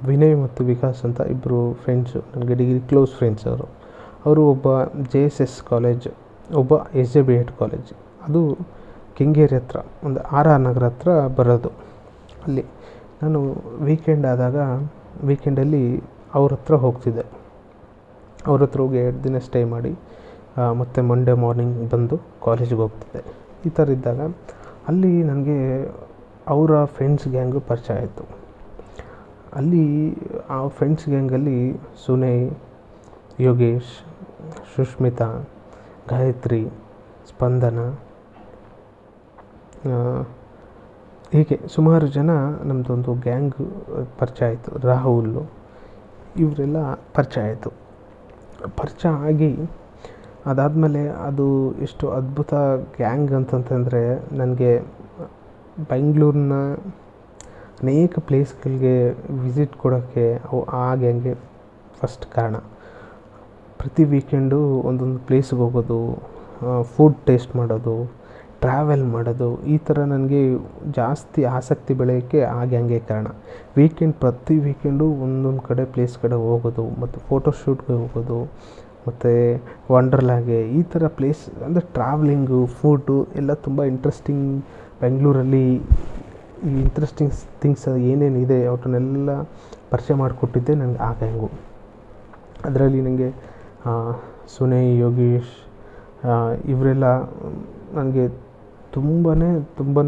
ವಿನಯ್ 0.10 0.36
ಮತ್ತು 0.44 0.64
ವಿಕಾಸ್ 0.64 1.00
ಅಂತ 1.06 1.22
ಇಬ್ಬರು 1.34 1.60
ಫ್ರೆಂಡ್ಸು 1.84 2.20
ನನಗೆ 2.34 2.56
ಡಿಗ್ರಿ 2.62 2.80
ಕ್ಲೋಸ್ 2.90 3.14
ಫ್ರೆಂಡ್ಸ್ 3.20 3.46
ಅವರು. 3.48 3.68
ಅವರು 4.26 4.42
ಒಬ್ಬ 4.54 4.68
ಜೆ 5.14 5.22
ಎಸ್ 5.24 5.42
ಎಸ್ 5.42 5.58
ಕಾಲೇಜ್ 5.64 6.08
ಒಬ್ಬ 6.62 6.74
S 7.02 7.14
J 7.14 7.22
B 7.22 7.34
Ed 7.34 7.52
college 7.60 7.90
ಅದು 8.28 8.42
ಕೆಂಗೇರಿ 9.18 9.56
ಹತ್ರ, 9.56 9.78
ಒಂದು 10.04 10.20
ಆರ್ 10.20 10.48
ಆರ್ 10.48 10.62
ನಗರ 10.62 10.84
ಹತ್ರ 10.84 11.10
ಬರೋದು 11.28 11.72
ಅಲ್ಲಿ. 12.46 12.66
ನಾನು 13.22 13.40
ವೀಕೆಂಡ್ 13.88 14.26
ಆದಾಗ 14.34 14.58
ವೀಕೆಂಡಲ್ಲಿ 15.30 15.84
ಅವ್ರ 16.38 16.50
ಹತ್ರ 16.54 16.76
ಹೋಗ್ತಿದ್ದೆ. 16.86 17.26
ಅವ್ರ 18.48 18.60
ಹತ್ರ 18.64 18.80
ಹೋಗಿ 18.82 18.98
ಎರಡು 18.98 19.20
ದಿನ 19.24 19.38
ಸ್ಟೇ 19.48 19.62
ಮಾಡಿ 19.74 19.92
ಮತ್ತು 20.80 21.00
ಮಂಡೇ 21.10 21.34
ಮಾರ್ನಿಂಗ್ 21.44 21.78
ಬಂದು 21.92 22.16
ಕಾಲೇಜಿಗೆ 22.46 22.82
ಹೋಗ್ತಿದ್ದೆ. 22.82 23.22
ಈ 23.66 23.70
ಥರ 23.78 23.90
ಇದ್ದಾಗ 23.90 24.22
ಅಲ್ಲಿ 24.88 25.12
ನನಗೆ 25.24 25.58
ಅವರ 26.48 26.72
ಫ್ರೆಂಡ್ಸ್ 26.96 27.28
ಗ್ಯಾಂಗು 27.28 27.60
ಪರಿಚಯ 27.70 27.96
ಆಯಿತು. 28.02 28.24
ಅಲ್ಲಿ 29.60 29.86
ಆ 30.50 30.60
ಫ್ರೆಂಡ್ಸ್ 30.78 31.06
ಗ್ಯಾಂಗಲ್ಲಿ 31.10 31.60
ಸುನೈ, 32.06 32.38
ಯೋಗೇಶ್ 33.48 33.92
ಸುಷ್ಮಿತಾ 34.76 35.30
ಗಾಯತ್ರಿ, 36.10 36.64
ಸ್ಪಂದನ 37.30 37.80
ಹೀಗೆ 41.32 41.60
ಸುಮಾರು 41.76 42.08
ಜನ 42.08 42.30
ನಮ್ಮದೊಂದು 42.64 43.14
ಗ್ಯಾಂಗ್, 43.14 43.54
ಪರಿಚಯ 44.20 44.46
ಆಯಿತು. 44.46 44.72
ರಾಹುಲ್, 44.88 45.38
ಇವರೆಲ್ಲ 46.38 46.80
ಪರಿಚಯ 47.14 47.42
ಆಯಿತು. 47.42 47.70
ಪರಿಚಯ 48.78 49.10
ಆಗಿ 49.10 49.52
ಅದಾದಮೇಲೆ 50.46 51.10
ಅದು 51.28 51.48
ಎಷ್ಟು 51.82 52.06
ಅದ್ಭುತ 52.10 52.54
ಗ್ಯಾಂಗ್ 52.98 53.32
ಅಂತಂತಂದರೆ 53.32 54.02
ನನಗೆ 54.36 54.72
ಬೆಂಗಳೂರಿನ 55.90 56.56
ಅನೇಕ 57.82 58.20
ಪ್ಲೇಸ್ಗಳಿಗೆ 58.20 58.96
ವಿಸಿಟ್ 59.44 59.76
ಕೊಡೋಕ್ಕೆ 59.76 60.26
ಅವು 60.52 60.64
ಆ 60.64 60.96
ಗ್ಯಾಂಗೆ 60.96 61.34
ಫಸ್ಟ್ 62.00 62.26
ಕಾರಣ. 62.36 62.56
ಪ್ರತಿ 63.80 64.04
ವೀಕೆಂಡು 64.04 64.60
ಒಂದೊಂದು 64.90 65.20
ಪ್ಲೇಸ್ಗೆ 65.20 65.60
ಹೋಗೋದು 65.60 66.00
ಫುಡ್ 66.84 67.18
ಟೇಸ್ಟ್ 67.26 67.56
ಮಾಡೋದು 67.56 67.96
ಟ್ರಾವೆಲ್ 68.64 69.06
ಮಾಡೋದು, 69.14 69.48
ಈ 69.74 69.76
ಥರ 69.88 69.98
ನನಗೆ 70.14 70.42
ಜಾಸ್ತಿ 70.98 71.42
ಆಸಕ್ತಿ 71.58 71.94
ಬೆಳೆಯೋಕ್ಕೆ 72.00 72.40
ಹಾಗೆ 72.56 72.76
ಹಂಗೆ 72.80 73.00
ಕಾರಣ. 73.10 73.28
ವೀಕೆಂಡ್ 73.78 74.16
ಪ್ರತಿ 74.24 74.56
ವೀಕೆಂಡು 74.66 75.06
ಒಂದೊಂದು 75.26 75.64
ಕಡೆ 75.70 75.84
ಪ್ಲೇಸ್ 75.94 76.16
ಕಡೆ 76.24 76.38
ಹೋಗೋದು, 76.48 76.86
ಮತ್ತು 77.02 77.20
ಫೋಟೋಶೂಟ್ಗೆ 77.30 77.96
ಹೋಗೋದು, 78.02 78.40
ಮತ್ತು 79.08 79.32
ವಂಡರ್ಲಾಗೆ 79.94 80.60
ಈ 80.80 80.82
ಥರ 80.94 81.04
ಪ್ಲೇಸ್ 81.18 81.44
ಅಂದರೆ 81.68 81.84
ಟ್ರಾವ್ಲಿಂಗು 81.96 82.60
ಫುಡ್ಡು 82.80 83.18
ಎಲ್ಲ 83.40 83.52
ತುಂಬ 83.68 83.82
ಇಂಟ್ರೆಸ್ಟಿಂಗ್ 83.94 84.46
ಬೆಂಗಳೂರಲ್ಲಿ 85.04 85.66
ಈ 86.68 86.72
ಇಂಟ್ರೆಸ್ಟಿಂಗ್ 86.86 87.34
ಥಿಂಗ್ಸ್ 87.62 87.88
ಏನೇನಿದೆ 88.12 88.60
ಅವ್ರನ್ನೆಲ್ಲ 88.72 89.32
ಪರಿಚಯ 89.92 90.16
ಮಾಡಿಕೊಟ್ಟಿದ್ದೆ 90.22 90.74
ನನಗೆ 90.82 91.00
ಆಗ 91.08 91.18
ಗ್ಯಾಂಗು 91.22 91.50
ಅದರಲ್ಲಿ 92.68 93.00
ನನಗೆ 93.08 93.30
ಸುನೇ, 94.56 94.82
ಯೋಗೇಶ್ 95.06 95.54
ಇವರೆಲ್ಲ 96.74 97.08
ನನಗೆ 97.98 98.26
ತುಂಬಾ 98.96 99.34
ತುಂಬಾ 99.80 100.02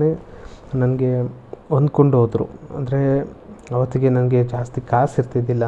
ನನಗೆ 0.81 1.09
ಹೊಂದ್ಕೊಂಡು 1.73 2.15
ಹೋದರು. 2.21 2.45
ಅಂದರೆ 2.77 2.99
ಅವತ್ತಿಗೆ 3.75 4.07
ನನಗೆ 4.15 4.39
ಜಾಸ್ತಿ 4.53 4.79
ಕಾಸು 4.91 5.15
ಇರ್ತಿದ್ದಿಲ್ಲ. 5.21 5.65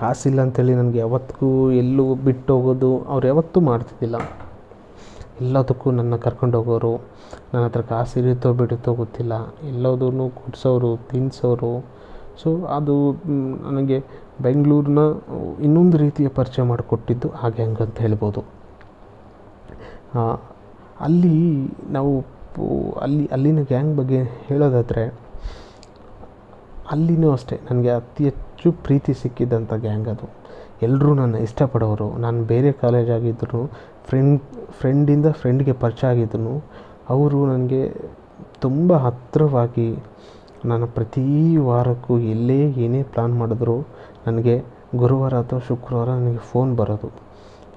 ಕಾಸಿಲ್ಲ 0.00 0.38
ಅಂಥೇಳಿ 0.46 0.74
ನನಗೆ 0.80 0.98
ಯಾವತ್ತಿಗೂ 1.04 1.48
ಎಲ್ಲೂ 1.82 2.04
ಬಿಟ್ಟು 2.26 2.50
ಹೋಗೋದು 2.56 2.90
ಅವ್ರು 3.12 3.24
ಯಾವತ್ತೂ 3.30 3.58
ಮಾಡ್ತಿದ್ದಿಲ್ಲ. 3.68 4.18
ಎಲ್ಲದಕ್ಕೂ 5.44 5.88
ನನ್ನ 5.98 6.14
ಕರ್ಕೊಂಡು 6.24 6.56
ಹೋಗೋರು, 6.58 6.92
ನನ್ನ 7.52 7.62
ಹತ್ರ 7.66 7.82
ಕಾಸು 7.92 8.14
ಇರುತ್ತೋ 8.20 8.50
ಬಿಡುತ್ತೋ 8.60 8.92
ಗೊತ್ತಿಲ್ಲ. 9.02 9.34
ಎಲ್ಲದನ್ನೂ 9.72 10.26
ಕುಡ್ಸೋರು 10.38 10.90
ತಿನ್ನಿಸೋರು 11.10 11.72
ಸೊ 12.42 12.48
ಅದು 12.76 12.94
ನನಗೆ 13.66 13.98
ಬೆಂಗಳೂರನ್ನ 14.44 15.02
ಇನ್ನೊಂದು 15.66 15.96
ರೀತಿಯ 16.04 16.28
ಪರಿಚಯ 16.38 16.64
ಮಾಡಿಕೊಟ್ಟಿದ್ದು 16.72 17.28
ಹಾಗೆ 17.40 17.62
ಅಂತ 17.86 17.98
ಹೇಳ್ಬೋದು. 18.06 18.42
ಅಲ್ಲಿ 21.00 21.68
ನಾವು 21.90 22.24
ಅಲ್ಲಿ, 23.00 23.28
ಅಲ್ಲಿನ 23.32 23.62
ಗ್ಯಾಂಗ್ 23.62 23.96
ಬಗ್ಗೆ 23.96 24.22
ಹೇಳೋದಾದರೆ, 24.22 25.14
ಅಲ್ಲಿನೂ 26.90 27.30
ಅಷ್ಟೇ. 27.30 27.60
ನನಗೆ 27.70 27.90
ಅತಿ 27.90 28.24
ಹೆಚ್ಚು 28.24 28.72
ಪ್ರೀತಿ 28.72 29.14
ಸಿಕ್ಕಿದ್ದಂಥ 29.14 29.74
ಗ್ಯಾಂಗ್ 29.74 30.08
ಅದು. 30.08 30.28
ಎಲ್ಲರೂ 30.82 31.14
ನನ್ನ 31.14 31.34
ಇಷ್ಟಪಡೋರು. 31.34 32.16
ನಾನು 32.16 32.44
ಬೇರೆ 32.44 32.72
ಕಾಲೇಜ್ 32.72 33.10
ಆಗಿದ್ರು 33.10 33.70
ಫ್ರೆಂಡ್ 34.04 34.42
ಫ್ರೆಂಡಿಂದ 34.70 35.26
ಫ್ರೆಂಡ್ಗೆ 35.26 35.72
ಪರಿಚಯ 35.72 36.06
ಆಗಿದ್ರು, 36.06 36.64
ಅವರು 37.08 37.46
ನನಗೆ 37.46 37.94
ತುಂಬ 38.60 38.92
ಹತ್ತಿರವಾಗಿ 38.92 39.96
ನಾನು 40.64 40.86
ಪ್ರತಿ 40.86 41.56
ವಾರಕ್ಕೂ 41.56 42.18
ಎಲ್ಲೇ 42.18 42.70
ಏನೇ 42.70 43.02
ಪ್ಲ್ಯಾನ್ 43.02 43.38
ಮಾಡಿದ್ರು, 43.38 43.86
ನನಗೆ 44.26 44.64
ಗುರುವಾರ 44.96 45.34
ಅಥವಾ 45.34 45.58
ಶುಕ್ರವಾರ 45.68 46.08
ನನಗೆ 46.08 46.36
ಫೋನ್ 46.36 46.76
ಬರೋದು. 46.76 47.27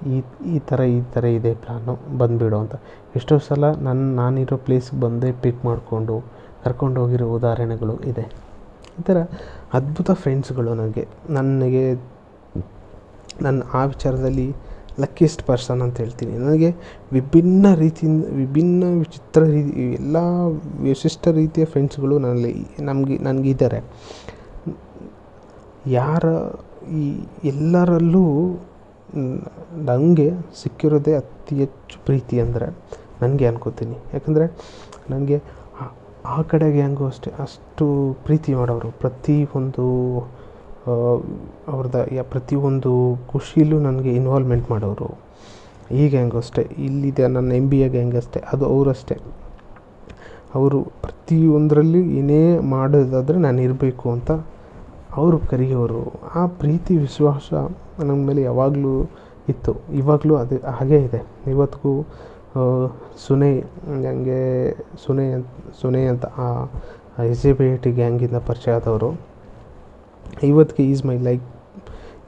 ಈ 0.09 0.23
ಈ 0.45 0.59
ಥರ 0.59 0.81
ಈ 0.83 1.01
ಥರ 1.13 1.23
ಇದೆ 1.25 1.53
ಪ್ಲ್ಯಾನು 1.53 2.17
ಬಂದುಬಿಡು 2.17 2.57
ಅಂತ. 2.57 2.75
ಎಷ್ಟೋ 3.15 3.37
ಸಲ 3.39 3.71
ನನ್ನ 3.71 4.15
ನಾನಿರೋ 4.15 4.57
ಪ್ಲೇಸ್ಗೆ 4.57 4.99
ಬಂದೇ 4.99 5.31
ಪಿಕ್ 5.31 5.65
ಮಾಡಿಕೊಂಡು 5.65 6.15
ಕರ್ಕೊಂಡು 6.63 7.01
ಹೋಗಿರೋ 7.01 7.27
ಉದಾಹರಣೆಗಳು 7.27 7.99
ಇದೆ. 8.03 8.25
ಈ 8.99 9.03
ಥರ 9.03 9.17
ಅದ್ಭುತ 9.73 10.11
ಫ್ರೆಂಡ್ಸ್ಗಳು 10.11 10.73
ನನಗೆ 10.73 11.07
ನನಗೆ 11.29 11.83
ನನ್ನ 13.41 13.61
ಆ 13.73 13.85
ವಿಚಾರದಲ್ಲಿ 13.85 14.55
ಲಕ್ಕಿಯೆಸ್ಟ್ 14.99 15.43
ಪರ್ಸನ್ 15.43 15.81
ಅಂತ 15.81 15.97
ಹೇಳ್ತೀನಿ. 15.97 16.37
ನನಗೆ 16.37 16.69
ವಿಭಿನ್ನ 17.11 17.73
ರೀತಿಯಿಂದ, 17.73 18.25
ವಿಭಿನ್ನ 18.25 18.83
ವಿಚಿತ್ರ 18.83 19.43
ರೀತಿ, 19.43 19.93
ಎಲ್ಲ 19.93 20.17
ವಿಶಿಷ್ಟ 20.79 21.27
ರೀತಿಯ 21.27 21.65
ಫ್ರೆಂಡ್ಸ್ಗಳು 21.65 22.19
ನನ್ನಲ್ಲಿ, 22.19 22.65
ನಮಗೆ, 22.79 23.17
ನನಗಿದ್ದಾರೆ. 23.17 23.83
ಯಾರ, 25.87 26.25
ಈ 26.91 27.23
ಎಲ್ಲರಲ್ಲೂ 27.43 28.25
ನನಗೆ 29.89 30.27
ಸಿಕ್ಕಿರೋದೇ 30.61 31.13
ಅತಿ 31.21 31.55
ಹೆಚ್ಚು 31.55 31.97
ಪ್ರೀತಿ 32.05 32.35
ಅಂದರೆ 32.43 32.67
ನನಗೆ 33.21 33.45
ಅನ್ಕೋತೀನಿ. 33.51 33.97
ಯಾಕಂದರೆ 34.13 34.45
ನನಗೆ 35.09 35.37
ಆ 36.35 36.37
ಕಡೆಗೆ 36.51 36.79
ಹೆಂಗೋ 36.81 37.05
ಅಷ್ಟೇ, 37.11 37.29
ಅಷ್ಟು 37.43 37.85
ಪ್ರೀತಿ 38.25 38.51
ಮಾಡೋರು. 38.59 38.89
ಪ್ರತಿ 39.03 39.35
ಒಂದು 39.59 39.85
ಅವ್ರದ್ದು 41.73 42.01
ಯಾ 42.15 42.23
ಪ್ರತಿಯೊಂದು 42.33 42.91
ಖುಷಿಲೂ 43.31 43.77
ನನಗೆ 43.79 44.11
ಇನ್ವಾಲ್ವ್ಮೆಂಟ್ 44.19 44.67
ಮಾಡೋರು. 44.73 45.09
ಈಗ 46.03 46.11
ಹೆಂಗೋ 46.19 46.39
ಅಷ್ಟೇ, 46.43 46.63
ಇಲ್ಲಿದೆ 46.87 47.25
ನನ್ನ 47.35 47.51
ಎಂ 47.59 47.65
ಬಿ 47.71 47.79
ಎಗೆ 47.85 47.93
ಗ್ಯಾಂಗ್ 47.95 48.15
ಅಷ್ಟೇ, 48.21 48.39
ಅದು 48.53 48.65
ಅವರಷ್ಟೇ. 48.73 49.17
ಅವರು 50.57 50.79
ಪ್ರತಿಯೊಂದರಲ್ಲಿ 51.03 52.01
ಏನೇ 52.19 52.41
ಮಾಡೋದಾದರೆ 52.75 53.37
ನಾನು 53.45 53.59
ಇರಬೇಕು 53.67 54.05
ಅಂತ 54.15 54.31
ಅವರು 55.15 55.37
ಕರೆಯೋರು. 55.51 56.01
ಆ 56.35 56.41
ಪ್ರೀತಿ, 56.61 56.93
ವಿಶ್ವಾಸ 56.97 57.47
ನನ್ನ 57.99 58.19
ಮೇಲೆ 58.27 58.41
ಯಾವಾಗಲೂ 58.41 58.93
ಇತ್ತು. 59.49 59.73
ಇವಾಗಲೂ 59.93 60.33
ಅದು, 60.35 60.57
ಹಾಗೇ 60.71 60.99
ಇದೆ. 61.07 61.21
ಇವತ್ತಿಗೂ 61.51 61.93
ಸುನೈ 63.25 63.53
ಹಂಗೆ, 64.05 64.41
ಸುನೈ 65.05 65.27
ಅಂತ 65.37 65.47
ಸುನೈ 65.81 66.03
ಅಂತ 66.03 66.25
ಆ 66.25 66.47
S 67.23 67.41
J 67.43 67.51
B 67.53 67.65
I 67.73 67.77
T 67.77 67.91
ಗ್ಯಾಂಗಿಂದ 67.91 68.37
ಪರಿಚಯ 68.49 68.71
ಆದವರು. 68.71 69.09
ಇವತ್ತಿಗೆ 70.43 70.83
ಈಸ್ 70.91 71.03
ಮೈ 71.05 71.17
ಲೈಕ್, 71.27 71.45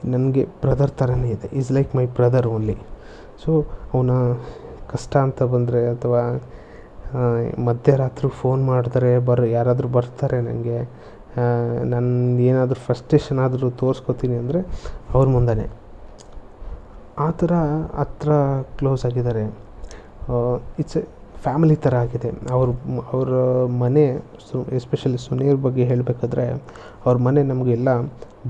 ನನಗೆ 0.04 0.42
ಬ್ರದರ್ 0.62 0.92
ಥರನೇ 1.00 1.28
ಇದೆ. 1.28 1.48
Is 1.58 1.70
like 1.72 1.90
my 1.96 2.06
brother 2.18 2.48
only. 2.56 2.76
So, 3.44 3.52
ಅವನ 3.94 4.10
ಕಷ್ಟ 4.92 5.16
ಅಂತ 5.16 5.42
ಬಂದರೆ 5.54 5.80
ಅಥವಾ 5.94 6.22
ಮಧ್ಯರಾತ್ರಿ 7.64 8.28
ಫೋನ್ 8.40 8.62
ಮಾಡಿದ್ರೆ 8.66 9.10
ಬರ್, 9.18 9.44
ಯಾರಾದರೂ 9.56 9.88
ಬರ್ತಾರೆ 9.88 10.38
ನನಗೆ 10.40 10.78
ನನ್ನ 11.92 12.40
ಏನಾದರೂ 12.50 12.80
ಫ್ರಸ್ಟ್ರೇಷನ್ 12.86 13.38
ಆದರೂ 13.44 13.68
ತೋರಿಸ್ಕೊತೀನಿ 13.82 14.36
ಅಂದರೆ 14.42 14.60
ಅವ್ರ 15.14 15.26
ಮುಂದೆನೇ. 15.36 15.66
ಆ 17.24 17.28
ಥರ 17.40 17.52
ಹತ್ರ 18.00 18.30
ಕ್ಲೋಸ್ 18.78 19.02
ಆಗಿದ್ದಾರೆ. 19.08 19.44
ಇಟ್ಸ್ 20.82 20.98
ಎ 21.00 21.02
ಫ್ಯಾಮಿಲಿ 21.44 21.76
ಥರ 21.84 21.94
ಆಗಿದೆ. 22.04 22.30
ಅವ್ರ 22.56 22.68
ಅವರ 23.14 23.32
ಮನೆ 23.82 24.04
ಸು 24.46 24.58
ಎಸ್ಪೆಷಲಿ 24.78 25.18
ಸುನೀರ್ 25.26 25.58
ಬಗ್ಗೆ 25.66 25.84
ಹೇಳಬೇಕಾದ್ರೆ 25.90 26.44
ಅವ್ರ 27.06 27.16
ಮನೆ 27.26 27.42
ನಮಗೆಲ್ಲ 27.50 27.88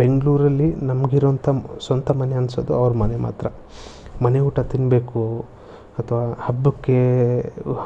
ಬೆಂಗಳೂರಲ್ಲಿ 0.03 0.69
ನಮಗಿರೋಂಥ 0.91 1.49
ಸ್ವಂತ 1.87 2.11
ಮನೆ 2.21 2.37
ಅನ್ಸೋದು 2.43 2.73
ಅವ್ರ 2.83 2.93
ಮನೆ 3.03 3.17
ಮಾತ್ರ. 3.27 3.47
ಮನೆ 4.25 4.41
ಊಟ 4.49 4.61
ತಿನ್ನಬೇಕು 4.73 5.23
ಅಥವಾ 6.01 6.23
ಹಬ್ಬಕ್ಕೆ 6.47 6.99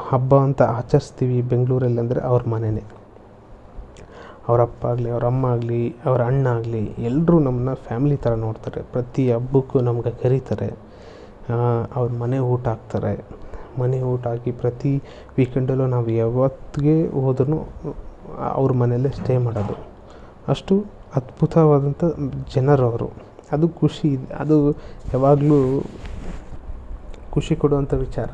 ಹಬ್ಬ 0.09 0.31
ಅಂತ 0.47 0.61
ಆಚರಿಸ್ತೀವಿ 0.77 1.37
ಬೆಂಗಳೂರಲ್ಲಿ 1.51 1.99
ಅಂದರೆ 2.03 2.21
ಅವ್ರ 2.29 2.41
ಮನೆಯೇ 2.53 2.83
ಅವ್ರ 4.49 4.61
ಅಪ್ಪ 4.61 4.85
ಆಗಲಿ 4.91 5.09
ಅವ್ರ 5.15 5.25
ಅಮ್ಮ 5.25 5.45
ಆಗಲಿ 5.55 5.81
ಅವ್ರ 6.05 6.21
ಅಣ್ಣ 6.29 6.47
ಆಗಲಿ 6.57 6.83
ಎಲ್ಲರೂ 7.07 7.39
ನಮ್ಮನ್ನ 7.39 7.73
ಫ್ಯಾಮಿಲಿ 7.87 8.17
ಥರ 8.23 8.33
ನೋಡ್ತಾರೆ. 8.45 8.81
ಪ್ರತಿ 8.93 9.23
ಹಬ್ಬಕ್ಕೂ 9.31 9.79
ನಮ್ಗೆ 9.87 10.11
ಕರೀತಾರೆ. 10.23 10.69
ಅವ್ರ 11.95 12.09
ಮನೆ 12.21 12.39
ಊಟ 12.53 12.67
ಹಾಕ್ತಾರೆ. 12.67 13.13
ಮನೆ 13.79 14.01
ಊಟ 14.11 14.27
ಹಾಕಿ 14.27 14.51
ಪ್ರತಿ 14.61 14.93
ವೀಕೆಂಡಲ್ಲೂ 15.37 15.87
ನಾವು 15.87 16.09
ಯಾವತ್ತಿಗೆ 16.11 16.95
ಹೋದ್ರೂ 17.21 17.57
ಅವ್ರ 18.53 18.71
ಮನೆಯಲ್ಲೇ 18.81 19.11
ಸ್ಟೇ 19.19 19.37
ಮಾಡೋದು. 19.45 19.75
ಅಷ್ಟು 20.47 20.75
ಅದ್ಭುತವಾದಂಥ 21.15 22.03
ಜನರು 22.55 22.85
ಅವರು. 22.91 23.09
ಅದು 23.51 23.67
ಖುಷಿ. 23.81 24.11
ಅದು 24.39 24.57
ಯಾವಾಗಲೂ 25.13 25.59
ಖುಷಿ 27.31 27.55
ಕೊಡುವಂಥ 27.55 27.93
ವಿಚಾರ. 28.05 28.31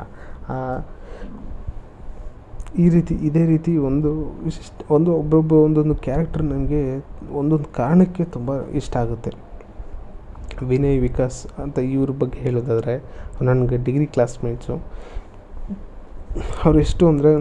ಈ 2.84 2.86
ರೀತಿ, 2.96 3.13
ಇದೇ 3.27 3.44
ರೀತಿ 3.51 3.72
ಒಂದು 3.89 4.10
ವಿಶಿಷ್ಟ, 4.46 4.77
ಒಂದು 4.96 5.10
ಒಬ್ಬೊಬ್ಬ 5.22 5.51
ಒಂದೊಂದು 5.65 5.96
ಕ್ಯಾರೆಕ್ಟರ್ 6.05 6.44
ನನಗೆ 6.51 6.82
ಒಂದೊಂದು 7.39 7.70
ಕಾರಣಕ್ಕೆ 7.79 8.24
ತುಂಬ 8.36 8.51
ಇಷ್ಟ 8.79 8.96
ಆಗುತ್ತೆ. 9.03 9.32
ವಿನಯ್ 10.70 11.00
ವಿಕಾಸ್ 11.05 11.38
ಅಂತ 11.63 11.77
ಇವ್ರ 11.96 12.12
ಬಗ್ಗೆ 12.22 12.39
ಹೇಳೋದಾದರೆ, 12.46 12.96
ನನಗೆ 13.48 13.77
ಡಿಗ್ರಿ 13.88 14.08
ಕ್ಲಾಸ್ಮೇಟ್ಸು 14.15 14.75
ಅವ್ರು 16.65 16.77
ಎಷ್ಟು 16.85 17.03
ಅಂದರೆ, 17.11 17.31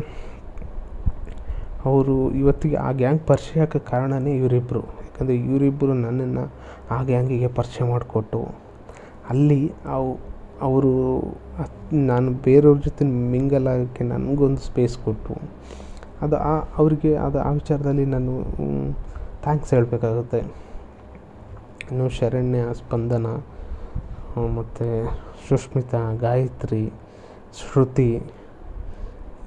ಅವರು 1.91 2.15
ಇವತ್ತಿಗೆ 2.43 2.77
ಆ 2.89 2.91
ಗ್ಯಾಂಗ್ 3.01 3.23
ಪರಿಚಯ 3.31 3.65
ಆಗೋಕ್ಕೆ 3.65 3.81
ಕಾರಣವೇ 3.91 4.33
ಇವರಿಬ್ಬರು 4.41 4.83
ಯಾಕಂದರೆ 5.01 5.37
ಇವರಿಬ್ಬರು 5.49 5.95
ನನ್ನನ್ನು 6.05 6.45
ಆ 6.95 6.99
ಗ್ಯಾಂಗಿಗೆ 7.11 7.49
ಪರಿಚಯ 7.59 7.85
ಮಾಡಿಕೊಟ್ಟು, 7.91 8.41
ಅಲ್ಲಿ 9.33 9.61
ಅವು 9.97 10.09
ಅವರು 10.61 10.93
ನಾನು 11.93 12.33
ಬೇರೆಯವ್ರ 12.33 12.79
ಜೊತೆ 12.79 13.05
ಮಿಂಗಲ್ 13.05 13.67
ಆಗೋಕ್ಕೆ 13.67 14.05
ನನಗೊಂದು 14.05 14.57
ಸ್ಪೇಸ್ 14.57 14.99
ಕೊಟ್ಟರು 14.99 15.51
ಅದು 16.23 16.37
ಆ 16.37 16.61
ಅವರಿಗೆ 16.77 17.17
ಅದು 17.17 17.39
ಆ 17.39 17.51
ವಿಚಾರದಲ್ಲಿ 17.51 18.05
ನಾನು 18.05 18.43
ಥ್ಯಾಂಕ್ಸ್ 19.43 19.75
ಹೇಳಬೇಕಾಗುತ್ತೆ. 19.75 20.39
ಇನ್ನು 21.91 22.09
ಶರಣ್ಯ, 22.09 22.59
ಸ್ಪಂದನ 22.73 23.27
ಮತ್ತು 24.57 25.15
ಸುಷ್ಮಿತಾ, 25.49 26.13
ಗಾಯತ್ರಿ, 26.13 26.93
ಶ್ರುತಿ, 27.55 28.23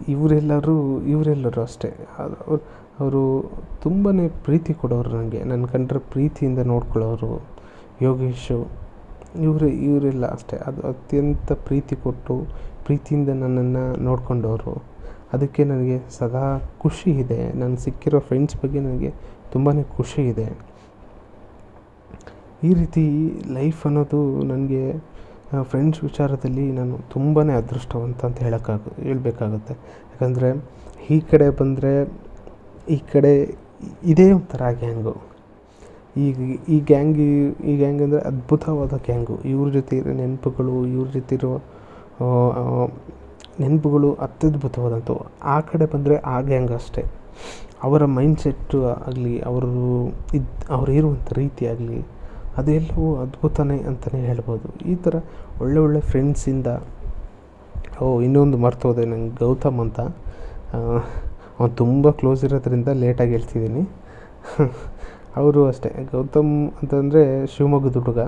ಇವರೆಲ್ಲರೂ 0.08 1.02
ಇವರೆಲ್ಲರೂ 1.02 1.62
ಅಷ್ಟೇ. 1.62 2.08
ಅವರು 2.20 2.64
ಅವರು 3.00 3.52
ತುಂಬಾ 3.84 4.12
ಪ್ರೀತಿ 4.44 4.74
ಕೊಡೋರು 4.74 5.10
ನನಗೆ 5.10 5.44
ನನ್ನ 5.44 5.66
ಕಂಡ್ರೆ 5.66 6.00
ಪ್ರೀತಿಯಿಂದ 6.00 6.60
ನೋಡ್ಕೊಳ್ಳೋರು 6.60 7.42
ಯೋಗೇಶು. 8.02 8.87
ಇವರು, 9.42 9.68
ಇವರೆಲ್ಲ 9.68 10.26
ಅಷ್ಟೇ. 10.26 10.58
ಅದು 10.58 10.82
ಅತ್ಯಂತ 10.82 11.52
ಪ್ರೀತಿ 11.52 11.96
ಕೊಟ್ಟು, 11.96 12.46
ಪ್ರೀತಿಯಿಂದ 12.86 13.30
ನನ್ನನ್ನು 13.30 13.96
ನೋಡ್ಕೊಂಡವರು. 13.96 14.84
ಅದಕ್ಕೆ 15.34 15.64
ನನಗೆ 15.64 16.00
ಸದಾ 16.10 16.72
ಖುಷಿ 16.78 17.12
ಇದೆ. 17.12 17.54
ನಾನು 17.54 17.78
ಸಿಕ್ಕಿರೋ 17.78 18.20
ಫ್ರೆಂಡ್ಸ್ 18.20 18.56
ಬಗ್ಗೆ 18.64 18.80
ನನಗೆ 18.80 19.14
ತುಂಬಾ 19.52 19.72
ಖುಷಿ 19.98 20.22
ಇದೆ. 20.22 20.48
ಈ 22.64 22.74
ರೀತಿ 22.74 23.34
ಲೈಫ್ 23.52 23.86
ಅನ್ನೋದು 23.86 24.44
ನನಗೆ 24.44 25.04
ಫ್ರೆಂಡ್ಸ್ 25.64 26.04
ವಿಚಾರದಲ್ಲಿ 26.04 26.72
ನಾನು 26.72 26.98
ತುಂಬಾ 26.98 27.44
ಅದೃಷ್ಟವಂತ 27.44 28.26
ಅಂತ 28.26 28.40
ಹೇಳೋಕ್ಕಾಗ, 28.40 28.80
ಹೇಳಬೇಕಾಗುತ್ತೆ. 29.00 29.74
ಯಾಕಂದರೆ, 29.74 30.64
ಈ 31.10 31.20
ಕಡೆ 31.20 31.50
ಬಂದರೆ, 31.50 32.14
ಈ 32.90 32.98
ಕಡೆ 32.98 33.56
ಇದೇ 34.04 34.32
ಒಂಥರ 34.32 34.62
ಗ್ಯಾಂಗು 34.72 35.27
ಈಗ 36.26 36.38
ಈ 36.76 36.78
ಗ್ಯಾಂಗ್ 36.90 37.20
ಈ 37.72 37.74
ಗ್ಯಾಂಗ್ 37.82 38.02
ಅಂದರೆ 38.06 38.22
ಅದ್ಭುತವಾದ 38.30 38.94
ಗ್ಯಾಂಗು. 39.08 39.36
ಇವ್ರ 39.52 39.68
ಜೊತೆ 39.78 39.94
ಇರೋ 40.02 40.14
ನೆನಪುಗಳು, 40.22 40.76
ಇವ್ರ 40.96 41.08
ಜೊತೆ 41.18 41.36
ಇರೋ 41.40 41.54
ನೆನಪುಗಳು 43.62 44.10
ಅತ್ಯದ್ಭುತವಾದಂಥವು. 44.26 45.22
ಆ 45.54 45.56
ಕಡೆ 45.70 45.86
ಬಂದರೆ 45.94 46.16
ಆ 46.34 46.36
ಗ್ಯಾಂಗ್ 46.50 46.74
ಅಷ್ಟೇ. 46.80 47.04
ಅವರ 47.86 48.04
ಮೈಂಡ್ಸೆಟ್ಟು 48.18 48.78
ಆಗಲಿ, 48.94 49.34
ಅವರು 49.50 49.72
ಇದು, 50.38 50.52
ಅವ್ರು 50.76 50.92
ಇರುವಂಥ 51.00 51.34
ರೀತಿ 51.42 51.64
ಆಗಲಿ, 51.74 52.00
ಅದೆಲ್ಲವೂ 52.60 53.08
ಅದ್ಭುತನೇ 53.24 53.78
ಅಂತಲೇ 53.90 54.22
ಹೇಳ್ಬೋದು. 54.30 54.68
ಈ 54.92 54.96
ಥರ 55.06 55.16
ಒಳ್ಳೆ 55.64 55.80
ಒಳ್ಳೆ 55.86 56.02
ಫ್ರೆಂಡ್ಸಿಂದ 56.12 56.68
ಓ, 58.02 58.08
ಇನ್ನೊಂದು 58.26 58.58
ಮರ್ತೋದೆ 58.64 59.04
ನಂಗೆ 59.12 59.32
ಗೌತಮ್ 59.44 59.80
ಅಂತ. 59.84 60.00
ಅವ್ನು 61.60 61.74
ತುಂಬ 61.82 62.10
ಕ್ಲೋಸ್ 62.20 62.42
ಇರೋದ್ರಿಂದ 62.48 62.90
ಲೇಟಾಗಿ 63.04 63.32
ಹೇಳ್ತಿದ್ದೀನಿ. 63.36 63.84
ಅವರು 65.38 65.62
ಅಷ್ಟೇ. 65.66 65.90
ಗೌತಮ್ 66.12 66.52
ಅಂತಂದರೆ 66.80 67.22
ಶಿವಮೊಗ್ಗದ 67.48 67.98
ಹುಡುಗ. 67.98 68.22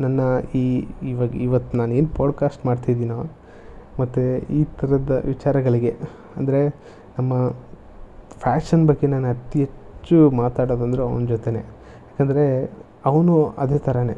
ನನ್ನ 0.00 0.20
ಈ 0.54 0.64
ಇವಾಗ 1.02 1.32
ಇವತ್ತು 1.46 1.78
ನಾನು 1.78 1.92
ಏನು 1.92 2.10
ಪಾಡ್ಕಾಸ್ಟ್ 2.16 2.62
ಮಾಡ್ತಿದ್ದೀನೋ 2.66 3.18
ಮತ್ತು 4.00 4.22
ಈ 4.52 4.60
ಥರದ 4.78 5.12
ವಿಚಾರಗಳಿಗೆ, 5.24 5.92
ಅಂದರೆ 6.36 6.60
ನಮ್ಮ 7.18 7.32
ಫ್ಯಾಷನ್ 8.42 8.82
ಬಗ್ಗೆ 8.86 9.06
ನಾನು 9.06 9.28
ಅತಿ 9.28 9.58
ಹೆಚ್ಚು 9.60 10.16
ಮಾತಾಡೋದಂದ್ರೆ 10.40 11.02
ಅವನ 11.02 11.24
ಜೊತೆನೆ. 11.26 11.62
ಯಾಕಂದರೆ 12.08 12.44
ಅವನು 13.04 13.34
ಅದೇ 13.58 13.78
ಥರನೇ 13.78 14.16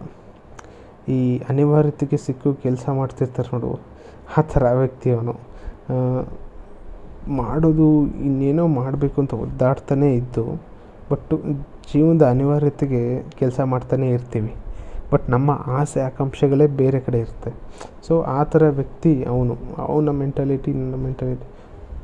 ಈ 1.09 1.21
ಅನಿವಾರ್ಯತೆಗೆ 1.49 2.17
ಸಿಕ್ಕು 2.17 2.49
ಕೆಲಸ 2.65 2.85
ಮಾಡ್ತಿರ್ತಾರೆ 2.99 3.51
ನೋಡು, 3.55 3.71
ಆ 4.37 4.43
ಥರ 4.53 4.73
ವ್ಯಕ್ತಿ 4.81 5.09
ಅವನು. 5.11 5.35
ಮಾಡೋದು 7.41 7.87
ಇನ್ನೇನೋ 8.27 8.65
ಮಾಡಬೇಕು 8.81 9.17
ಅಂತ 9.23 9.35
ಒದ್ದಾಡ್ತಾನೇ 9.45 10.09
ಇದ್ದು 10.15 10.45
ಬಟ್ಟು 11.11 11.43
ಜೀವನದ 11.93 12.25
ಅನಿವಾರ್ಯತೆಗೆ 12.27 13.23
ಕೆಲಸ 13.39 13.61
ಮಾಡ್ತಾನೇ 13.61 14.09
ಇರ್ತೀವಿ. 14.11 14.55
ಬಟ್ 15.13 15.31
ನಮ್ಮ 15.31 15.51
ಆಸೆ, 15.67 16.01
ಆಕಾಂಕ್ಷೆಗಳೇ 16.01 16.67
ಬೇರೆ 16.67 17.01
ಕಡೆ 17.01 17.19
ಇರುತ್ತೆ. 17.19 17.51
ಸೊ 18.07 18.21
ಆ 18.21 18.43
ಥರ 18.43 18.69
ವ್ಯಕ್ತಿ 18.69 19.25
ಅವನು. 19.25 19.55
ಅವನ 19.79 20.11
ಮೆಂಟಾಲಿಟಿ 20.11 20.73
ನನ್ನ 20.73 20.95
ಮೆಂಟಾಲಿಟಿ 20.95 21.47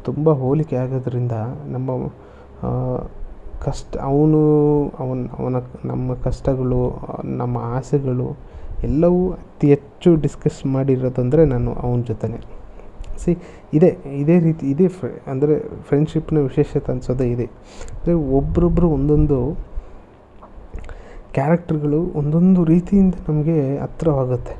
ತುಂಬ 0.05 0.31
ಹೋಲಿಕೆ 0.31 0.77
ಆಗೋದ್ರಿಂದ 0.77 1.33
ನಮ್ಮ 1.67 1.91
ಕಷ್ಟ, 3.61 3.97
ಅವನು, 3.97 4.41
ಅವನ 4.99 5.27
ಅವನ 5.39 5.57
ನಮ್ಮ 5.85 6.15
ಕಷ್ಟಗಳು, 6.15 6.81
ನಮ್ಮ 7.25 7.59
ಆಸೆಗಳು 7.59 8.37
ಎಲ್ಲವೂ 8.83 9.31
ಅತಿ 9.31 9.69
ಹೆಚ್ಚು 9.69 10.17
ಡಿಸ್ಕಸ್ 10.17 10.67
ಮಾಡಿರೋದಂದರೆ 10.67 11.45
ನಾನು 11.45 11.73
ಅವನ 11.73 12.01
ಜೊತೆನೇ. 12.01 12.41
ಸಿ 13.23 13.33
ಇದೇ 13.77 13.91
ಇದೇ 14.23 14.37
ರೀತಿ, 14.39 14.65
ಇದೇ 14.71 14.89
ಫ್ರೆ 14.89 15.11
ಅಂದರೆ 15.31 15.55
ಫ್ರೆಂಡ್ಶಿಪ್ನ 15.89 16.39
ವಿಶೇಷತೆ 16.39 16.93
ಅನಿಸೋದೇ 16.93 17.27
ಇದೆ. 17.35 17.47
ಅಂದರೆ 17.95 18.15
ಒಬ್ರೊಬ್ಬರು 18.39 18.89
ಒಂದೊಂದು 18.89 19.39
ಕ್ಯಾರೆಕ್ಟರ್ಗಳು 21.37 22.01
ಒಂದೊಂದು 22.15 22.65
ರೀತಿಯಿಂದ 22.65 23.15
ನಮಗೆ 23.29 23.57
ಹತ್ರವಾಗುತ್ತೆ. 23.85 24.55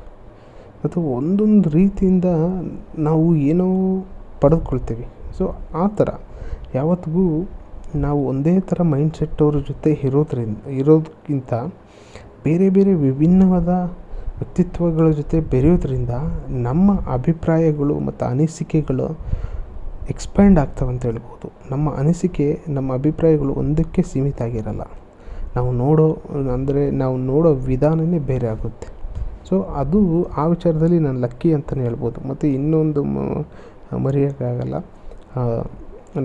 ಮತ್ತು 0.83 0.99
ಒಂದೊಂದು 1.17 1.69
ರೀತಿಯಿಂದ 1.69 2.25
ನಾವು 2.97 3.35
ಏನೋ 3.35 3.67
ಪಡೆದುಕೊಳ್ತೀವಿ. 4.41 5.05
ಸೊ 5.37 5.45
ಆ 5.73 5.85
ಥರ. 5.87 6.09
ಯಾವತ್ತಿಗೂ 6.73 7.25
ನಾವು 7.95 8.19
ಒಂದೇ 8.27 8.59
ಥರ 8.59 8.81
ಮೈಂಡ್ಸೆಟ್ 8.93 9.41
ಅವ್ರ 9.41 9.57
ಜೊತೆ 9.67 9.91
ಇರೋದ್ರಿಂದ 10.07 10.57
ಇರೋದಕ್ಕಿಂತ 10.81 11.53
ಬೇರೆ 12.43 12.69
ಬೇರೆ 12.69 12.93
ವಿಭಿನ್ನವಾದ 12.93 13.69
ವ್ಯಕ್ತಿತ್ವಗಳ 14.37 15.07
ಜೊತೆ 15.11 15.39
ಬೆರೆಯೋದ್ರಿಂದ 15.39 16.13
ನಮ್ಮ 16.67 16.99
ಅಭಿಪ್ರಾಯಗಳು 17.17 17.99
ಮತ್ತು 17.99 18.25
ಅನಿಸಿಕೆಗಳು 18.25 19.07
ಎಕ್ಸ್ಪ್ಯಾಂಡ್ 20.13 20.59
ಆಗ್ತವೆ 20.59 20.89
ಅಂತ 20.89 21.03
ಹೇಳ್ಬೋದು. 21.05 21.47
ನಮ್ಮ 21.71 21.95
ಅನಿಸಿಕೆ, 21.95 22.47
ನಮ್ಮ 22.69 22.93
ಅಭಿಪ್ರಾಯಗಳು 22.93 23.53
ಒಂದಕ್ಕೆ 23.53 24.01
ಸೀಮಿತ 24.01 24.41
ಆಗಿರಲ್ಲ. 24.41 24.83
ನಾವು 25.55 25.71
ನೋಡೋ, 25.71 26.07
ಅಂದರೆ 26.53 26.91
ನಾವು 26.91 27.15
ನೋಡೋ 27.17 27.51
ವಿಧಾನವೇ 27.53 28.19
ಬೇರೆ 28.31 28.47
ಆಗುತ್ತೆ. 28.47 28.87
ಸೊ 29.49 29.61
ಅದು 29.61 29.99
ಆ 30.41 30.47
ವಿಚಾರದಲ್ಲಿ 30.47 30.99
ನಾನು 30.99 31.19
ಲಕ್ಕಿ 31.19 31.53
ಅಂತಲೇ 31.53 31.83
ಹೇಳ್ಬೋದು. 31.83 32.27
ಮತ್ತು 32.29 32.47
ಇನ್ನೊಂದು 32.47 33.03
ಮರೆಯೋಕ್ಕಾಗಲ್ಲ. 34.05 34.75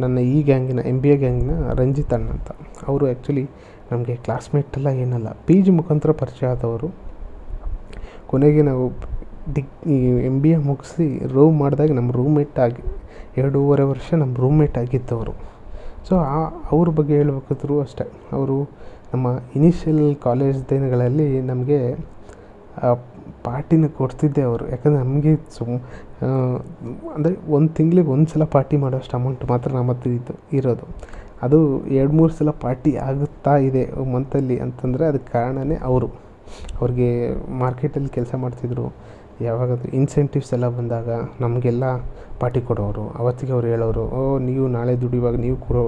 ನನ್ನ 0.03 0.18
ಈ 0.18 0.42
ಗ್ಯಾಂಗಿನ 0.42 0.79
ಎಂ 0.79 0.99
ಬಿ 1.03 1.09
ಎ 1.09 1.16
ಗ್ಯಾಂಗಿನ 1.16 1.53
ರಂಜಿತ್ 1.79 2.12
ಅಣ್ಣ 2.14 2.29
ಅಂತ 2.31 2.51
ಅವರು 2.88 3.07
ಆ್ಯಕ್ಚುಲಿ 3.07 3.44
ನಮಗೆ 3.92 4.14
ಕ್ಲಾಸ್ಮೇಟ್ 4.14 4.77
ಎಲ್ಲ 4.79 4.88
ಏನಲ್ಲ. 5.05 5.29
ಪಿ 5.46 5.62
ಜಿ 5.62 5.70
ಮುಖಾಂತರ 5.70 6.12
ಪರಿಚಯ 6.23 6.46
ಆದವರು. 6.46 7.10
ಕೊನೆಗೆ 8.31 8.62
ನಾವು 8.62 8.85
ಡಿಗ್ 9.55 9.75
ಈ 9.87 9.97
ಎಂ 10.31 10.37
ಬಿ 10.43 10.51
ಎ 10.51 10.59
ಮುಗಿಸಿ 10.69 11.07
ರೂಮ್ 11.35 11.57
ಮಾಡಿದಾಗ 11.59 11.93
ನಮ್ಮ 11.93 12.11
ರೂಮ್ಮೇಟ್ 12.12 12.59
ಆಗಿ 12.59 12.83
ಎರಡೂವರೆ 13.37 13.85
ವರ್ಷ 13.93 14.09
ನಮ್ಮ 14.23 14.35
ರೂಮ್ಮೇಟ್ 14.37 14.77
ಅವರು 15.12 15.35
ಸೊ 16.09 16.14
ಆ 16.35 16.38
ಅವ್ರ 16.73 16.88
ಬಗ್ಗೆ 16.99 17.14
ಹೇಳ್ಬೇಕಾದ್ರು 17.14 17.75
ಅಷ್ಟೇ. 17.81 18.05
ಅವರು 18.37 18.57
ನಮ್ಮ 19.12 19.27
ಇನಿಷಿಯಲ್ 19.57 20.05
ಕಾಲೇಜ್ 20.27 20.59
ದಿನಗಳಲ್ಲಿ 20.71 21.29
ನಮಗೆ 21.51 21.79
ಪಾರ್ಟಿನ 23.45 23.87
ಕೊಡ್ತಿದ್ದೆ 23.99 24.43
ಅವರು. 24.43 24.64
ಯಾಕಂದರೆ 24.71 25.01
ನಮಗೆ 25.05 25.33
ಸುಮ್ 25.57 25.77
ಅಂದರೆ 27.14 27.35
ಒಂದು 27.57 27.71
ತಿಂಗಳಿಗೆ 27.79 28.11
ಒಂದು 28.14 28.29
ಸಲ 28.33 28.45
ಪಾರ್ಟಿ 28.55 28.77
ಮಾಡೋಷ್ಟು 28.77 29.14
ಅಮೌಂಟ್ 29.16 29.45
ಮಾತ್ರ 29.51 29.69
ನಮ್ಮ 29.79 29.93
ಹತ್ರ 29.93 30.11
ಇದ್ದು 30.19 30.35
ಇರೋದು. 30.59 30.87
ಅದು 31.43 31.59
ಎರಡು 31.99 32.14
ಮೂರು 32.19 32.33
ಸಲ 32.38 32.51
ಪಾರ್ಟಿ 32.64 32.93
ಆಗುತ್ತಾ 33.09 33.55
ಇದೆ 33.69 33.85
ಮಂತಲ್ಲಿ 34.14 34.57
ಅಂತಂದರೆ 34.64 35.05
ಅದಕ್ಕೆ 35.11 35.31
ಕಾರಣವೇ 35.33 35.79
ಅವರು. 35.90 36.09
ಅವ್ರಿಗೆ 36.80 37.08
ಮಾರ್ಕೆಟಲ್ಲಿ 37.58 38.08
ಕೆಲಸ 38.08 38.34
ಮಾಡ್ತಿದ್ದರು 38.34 38.86
ಯಾವಾಗಾದರೂ 39.40 39.90
ಇನ್ಸೆಂಟಿವ್ಸ್ 39.92 40.52
ಎಲ್ಲ 40.52 40.68
ಬಂದಾಗ 40.68 41.08
ನಮಗೆಲ್ಲ 41.40 41.84
ಪಾರ್ಟಿ 42.40 42.60
ಕೊಡೋರು. 42.60 43.04
ಅವತ್ತಿಗೆ 43.18 43.52
ಅವ್ರು 43.52 43.66
ಹೇಳೋರು, 43.66 44.02
ಓ, 44.18 44.38
ನೀವು 44.38 44.68
ನಾಳೆ 44.68 45.00
ದುಡಿಯುವಾಗ 45.00 45.36
ನೀವು 45.36 45.56
ಕೊಡೋ 45.56 45.84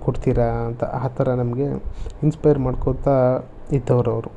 ಕೊಡ್ತೀರಾ? 0.00 0.46
ಅಂತ 0.68 0.84
ಆ 0.84 1.08
ಥರ 1.08 1.28
ನಮಗೆ 1.34 1.66
ಇನ್ಸ್ಪೈರ್ 2.22 2.58
ಮಾಡ್ಕೋತಾ 2.58 3.16
ಇದ್ದವ್ರು 3.72 4.10
ಅವರು. 4.10 4.30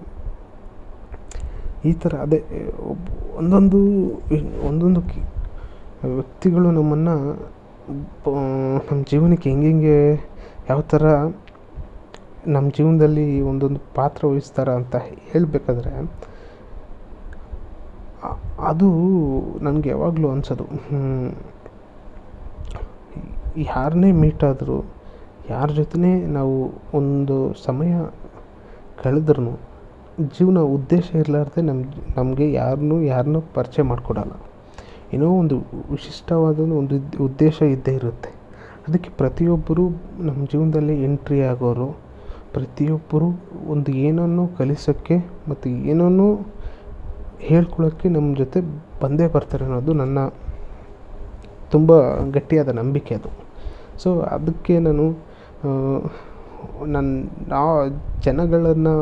ಈ 1.85 1.93
ಥರ 1.93 2.13
ಅದೇ, 2.15 2.39
ಒಂದೊಂದು 3.37 3.79
ಒಂದೊಂದು 4.67 5.01
ವ್ಯಕ್ತಿಗಳು 6.15 6.71
ನಮ್ಮನ್ನು 6.71 7.15
ನಮ್ಮ 8.89 9.03
ಜೀವನಕ್ಕೆ 9.09 9.49
ಹೆಂಗೆಂಗೆ, 9.49 9.97
ಯಾವ 10.69 10.81
ಥರ 10.81 11.05
ನಮ್ಮ 12.47 12.69
ಜೀವನದಲ್ಲಿ 12.69 13.41
ಒಂದೊಂದು 13.41 13.79
ಪಾತ್ರ 13.95 14.27
ವಹಿಸ್ತಾರೆ 14.27 14.71
ಅಂತ 14.71 14.95
ಹೇಳಬೇಕಾದ್ರೆ 15.31 15.91
ಅದು 18.59 18.89
ನನಗೆ 19.63 19.89
ಯಾವಾಗಲೂ 19.89 20.29
ಅನ್ಸೋದು. 20.29 20.65
ಯಾರನ್ನೇ 23.57 24.11
ಮೀಟ್ 24.11 24.43
ಆದರೂ, 24.43 24.85
ಯಾರ 25.49 25.67
ಜೊತೆನೇ 25.67 26.25
ನಾವು 26.25 26.71
ಒಂದು 26.97 27.53
ಸಮಯ 27.53 27.93
ಕಳೆದ್ರೂ 29.03 29.51
ಜೀವನ 30.39 30.59
ಉದ್ದೇಶ 30.59 31.15
ಇರಲಾರ್ದೆ 31.15 31.61
ನಮ್ಮ 31.61 31.83
ನಮಗೆ 32.17 32.53
ಯಾರನ್ನೂ 32.53 33.01
ಯಾರನ್ನೂ 33.01 33.41
ಪರಿಚಯ 33.41 33.83
ಮಾಡಿಕೊಡಲ್ಲ. 33.83 34.31
ಏನೋ 35.13 35.29
ಒಂದು 35.31 35.59
ವಿಶಿಷ್ಟವಾದ 35.91 36.59
ಒಂದು 36.59 37.23
ಉದ್ದೇಶ 37.23 37.61
ಇದ್ದೇ 37.61 37.93
ಇರುತ್ತೆ. 37.93 38.29
ಅದಕ್ಕೆ 38.87 39.09
ಪ್ರತಿಯೊಬ್ಬರು 39.09 39.89
ನಮ್ಮ 40.23 40.45
ಜೀವನದಲ್ಲಿ 40.45 41.03
ಎಂಟ್ರಿ 41.03 41.41
ಆಗೋರು 41.41 42.04
ಪ್ರತಿಯೊಬ್ಬರು 42.55 43.27
ಒಂದು 43.73 43.91
ಏನನ್ನು 44.07 44.43
ಕಲಿಸೋಕ್ಕೆ 44.59 45.17
ಮತ್ತು 45.49 45.69
ಏನನ್ನು 45.91 46.27
ಹೇಳ್ಕೊಳ್ಳೋಕ್ಕೆ 47.49 48.07
ನಮ್ಮ 48.15 48.29
ಜೊತೆ 48.41 48.59
ಬಂದೇ 49.01 49.25
ಬರ್ತಾರೆ 49.35 49.63
ಅನ್ನೋದು 49.67 49.93
ನನ್ನ 50.01 50.19
ತುಂಬ 51.73 51.91
ಗಟ್ಟಿಯಾದ 52.35 52.71
ನಂಬಿಕೆ 52.79 53.13
ಅದು. 53.19 53.29
ಸೊ 54.01 54.09
ಅದಕ್ಕೆ 54.35 54.75
ನಾನು 54.87 55.05
ನನ್ನ 56.95 57.09
ಆ 57.63 57.67
ಜನಗಳನ್ನು 58.25 58.95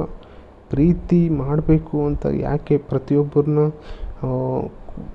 ಪ್ರೀತಿ 0.73 1.21
ಮಾಡಬೇಕು 1.43 1.97
ಅಂತ 2.09 2.25
ಯಾಕೆ 2.47 2.75
ಪ್ರತಿಯೊಬ್ಬರನ್ನ 2.91 3.63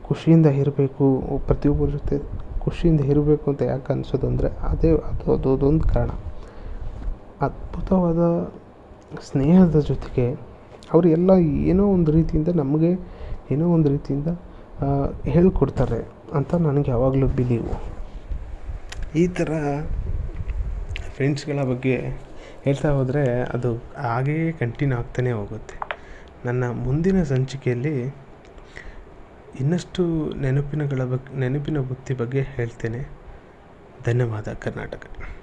ಖುಷಿಯಿಂದ 0.09 0.48
ಇರಬೇಕು, 0.62 1.07
ಪ್ರತಿಯೊಬ್ಬರ 1.48 1.88
ಜೊತೆ 1.96 2.16
ಖುಷಿಯಿಂದ 2.64 3.03
ಇರಬೇಕು 3.12 3.46
ಅಂತ 3.53 3.62
ಯಾಕೆ 3.72 3.90
ಅನ್ಸೋದು 3.94 4.27
ಅಂದರೆ 4.31 4.48
ಅದೇ, 4.70 4.90
ಅದು 5.11 5.27
ಅದು, 5.37 5.48
ಅದೊಂದು 5.57 5.87
ಕಾರಣ. 5.94 6.11
ಅದ್ಭುತವಾದ 7.40 8.20
ಸ್ನೇಹದ 9.22 9.81
ಜೊತೆಗೆ 9.81 10.27
ಅವರು 10.92 11.09
ಎಲ್ಲ 11.09 11.31
ಏನೋ 11.70 11.87
ಒಂದು 11.87 12.12
ರೀತಿಯಿಂದ 12.12 12.48
ನಮಗೆ 12.48 12.90
ಏನೋ 13.51 13.72
ಒಂದು 13.72 13.88
ರೀತಿಯಿಂದ 13.88 14.27
ಹೇಳ್ಕೊಡ್ತಾರೆ 15.29 16.09
ಅಂತ 16.33 16.55
ನನಗೆ 16.55 16.90
ಯಾವಾಗಲೂ 16.90 17.27
ಬಿಲೀವು 17.27 17.74
ಈ 19.16 19.27
ಥರ 19.27 19.51
ಫ್ರೆಂಡ್ಸ್ಗಳ 21.16 21.62
ಬಗ್ಗೆ 21.62 21.94
ಹೇಳ್ತಾ 22.64 22.90
ಹೋದರೆ 22.90 23.42
ಅದು 23.42 23.77
ಹಾಗೆಯೇ 23.96 24.53
ಕಂಟಿನ್ಯೂ 24.53 24.98
ಆಗ್ತಾನೇ 24.98 25.31
ಹೋಗುತ್ತೆ. 25.31 25.77
ನನ್ನ 26.44 26.64
ಮುಂದಿನ 26.70 27.22
ಸಂಚಿಕೆಯಲ್ಲಿ 27.22 28.14
ಇನ್ನಷ್ಟು 29.61 30.03
ನೆನಪಿನಗಳ 30.40 31.05
ಬಗ್ಗೆ 31.05 31.38
ನೆನಪಿನ 31.40 31.79
ಬುತ್ತಿ 31.79 32.14
ಬಗ್ಗೆ 32.14 32.42
ಹೇಳ್ತೇನೆ. 32.42 33.09
ಧನ್ಯವಾದ 34.05 34.48
ಕರ್ನಾಟಕ. 34.53 35.05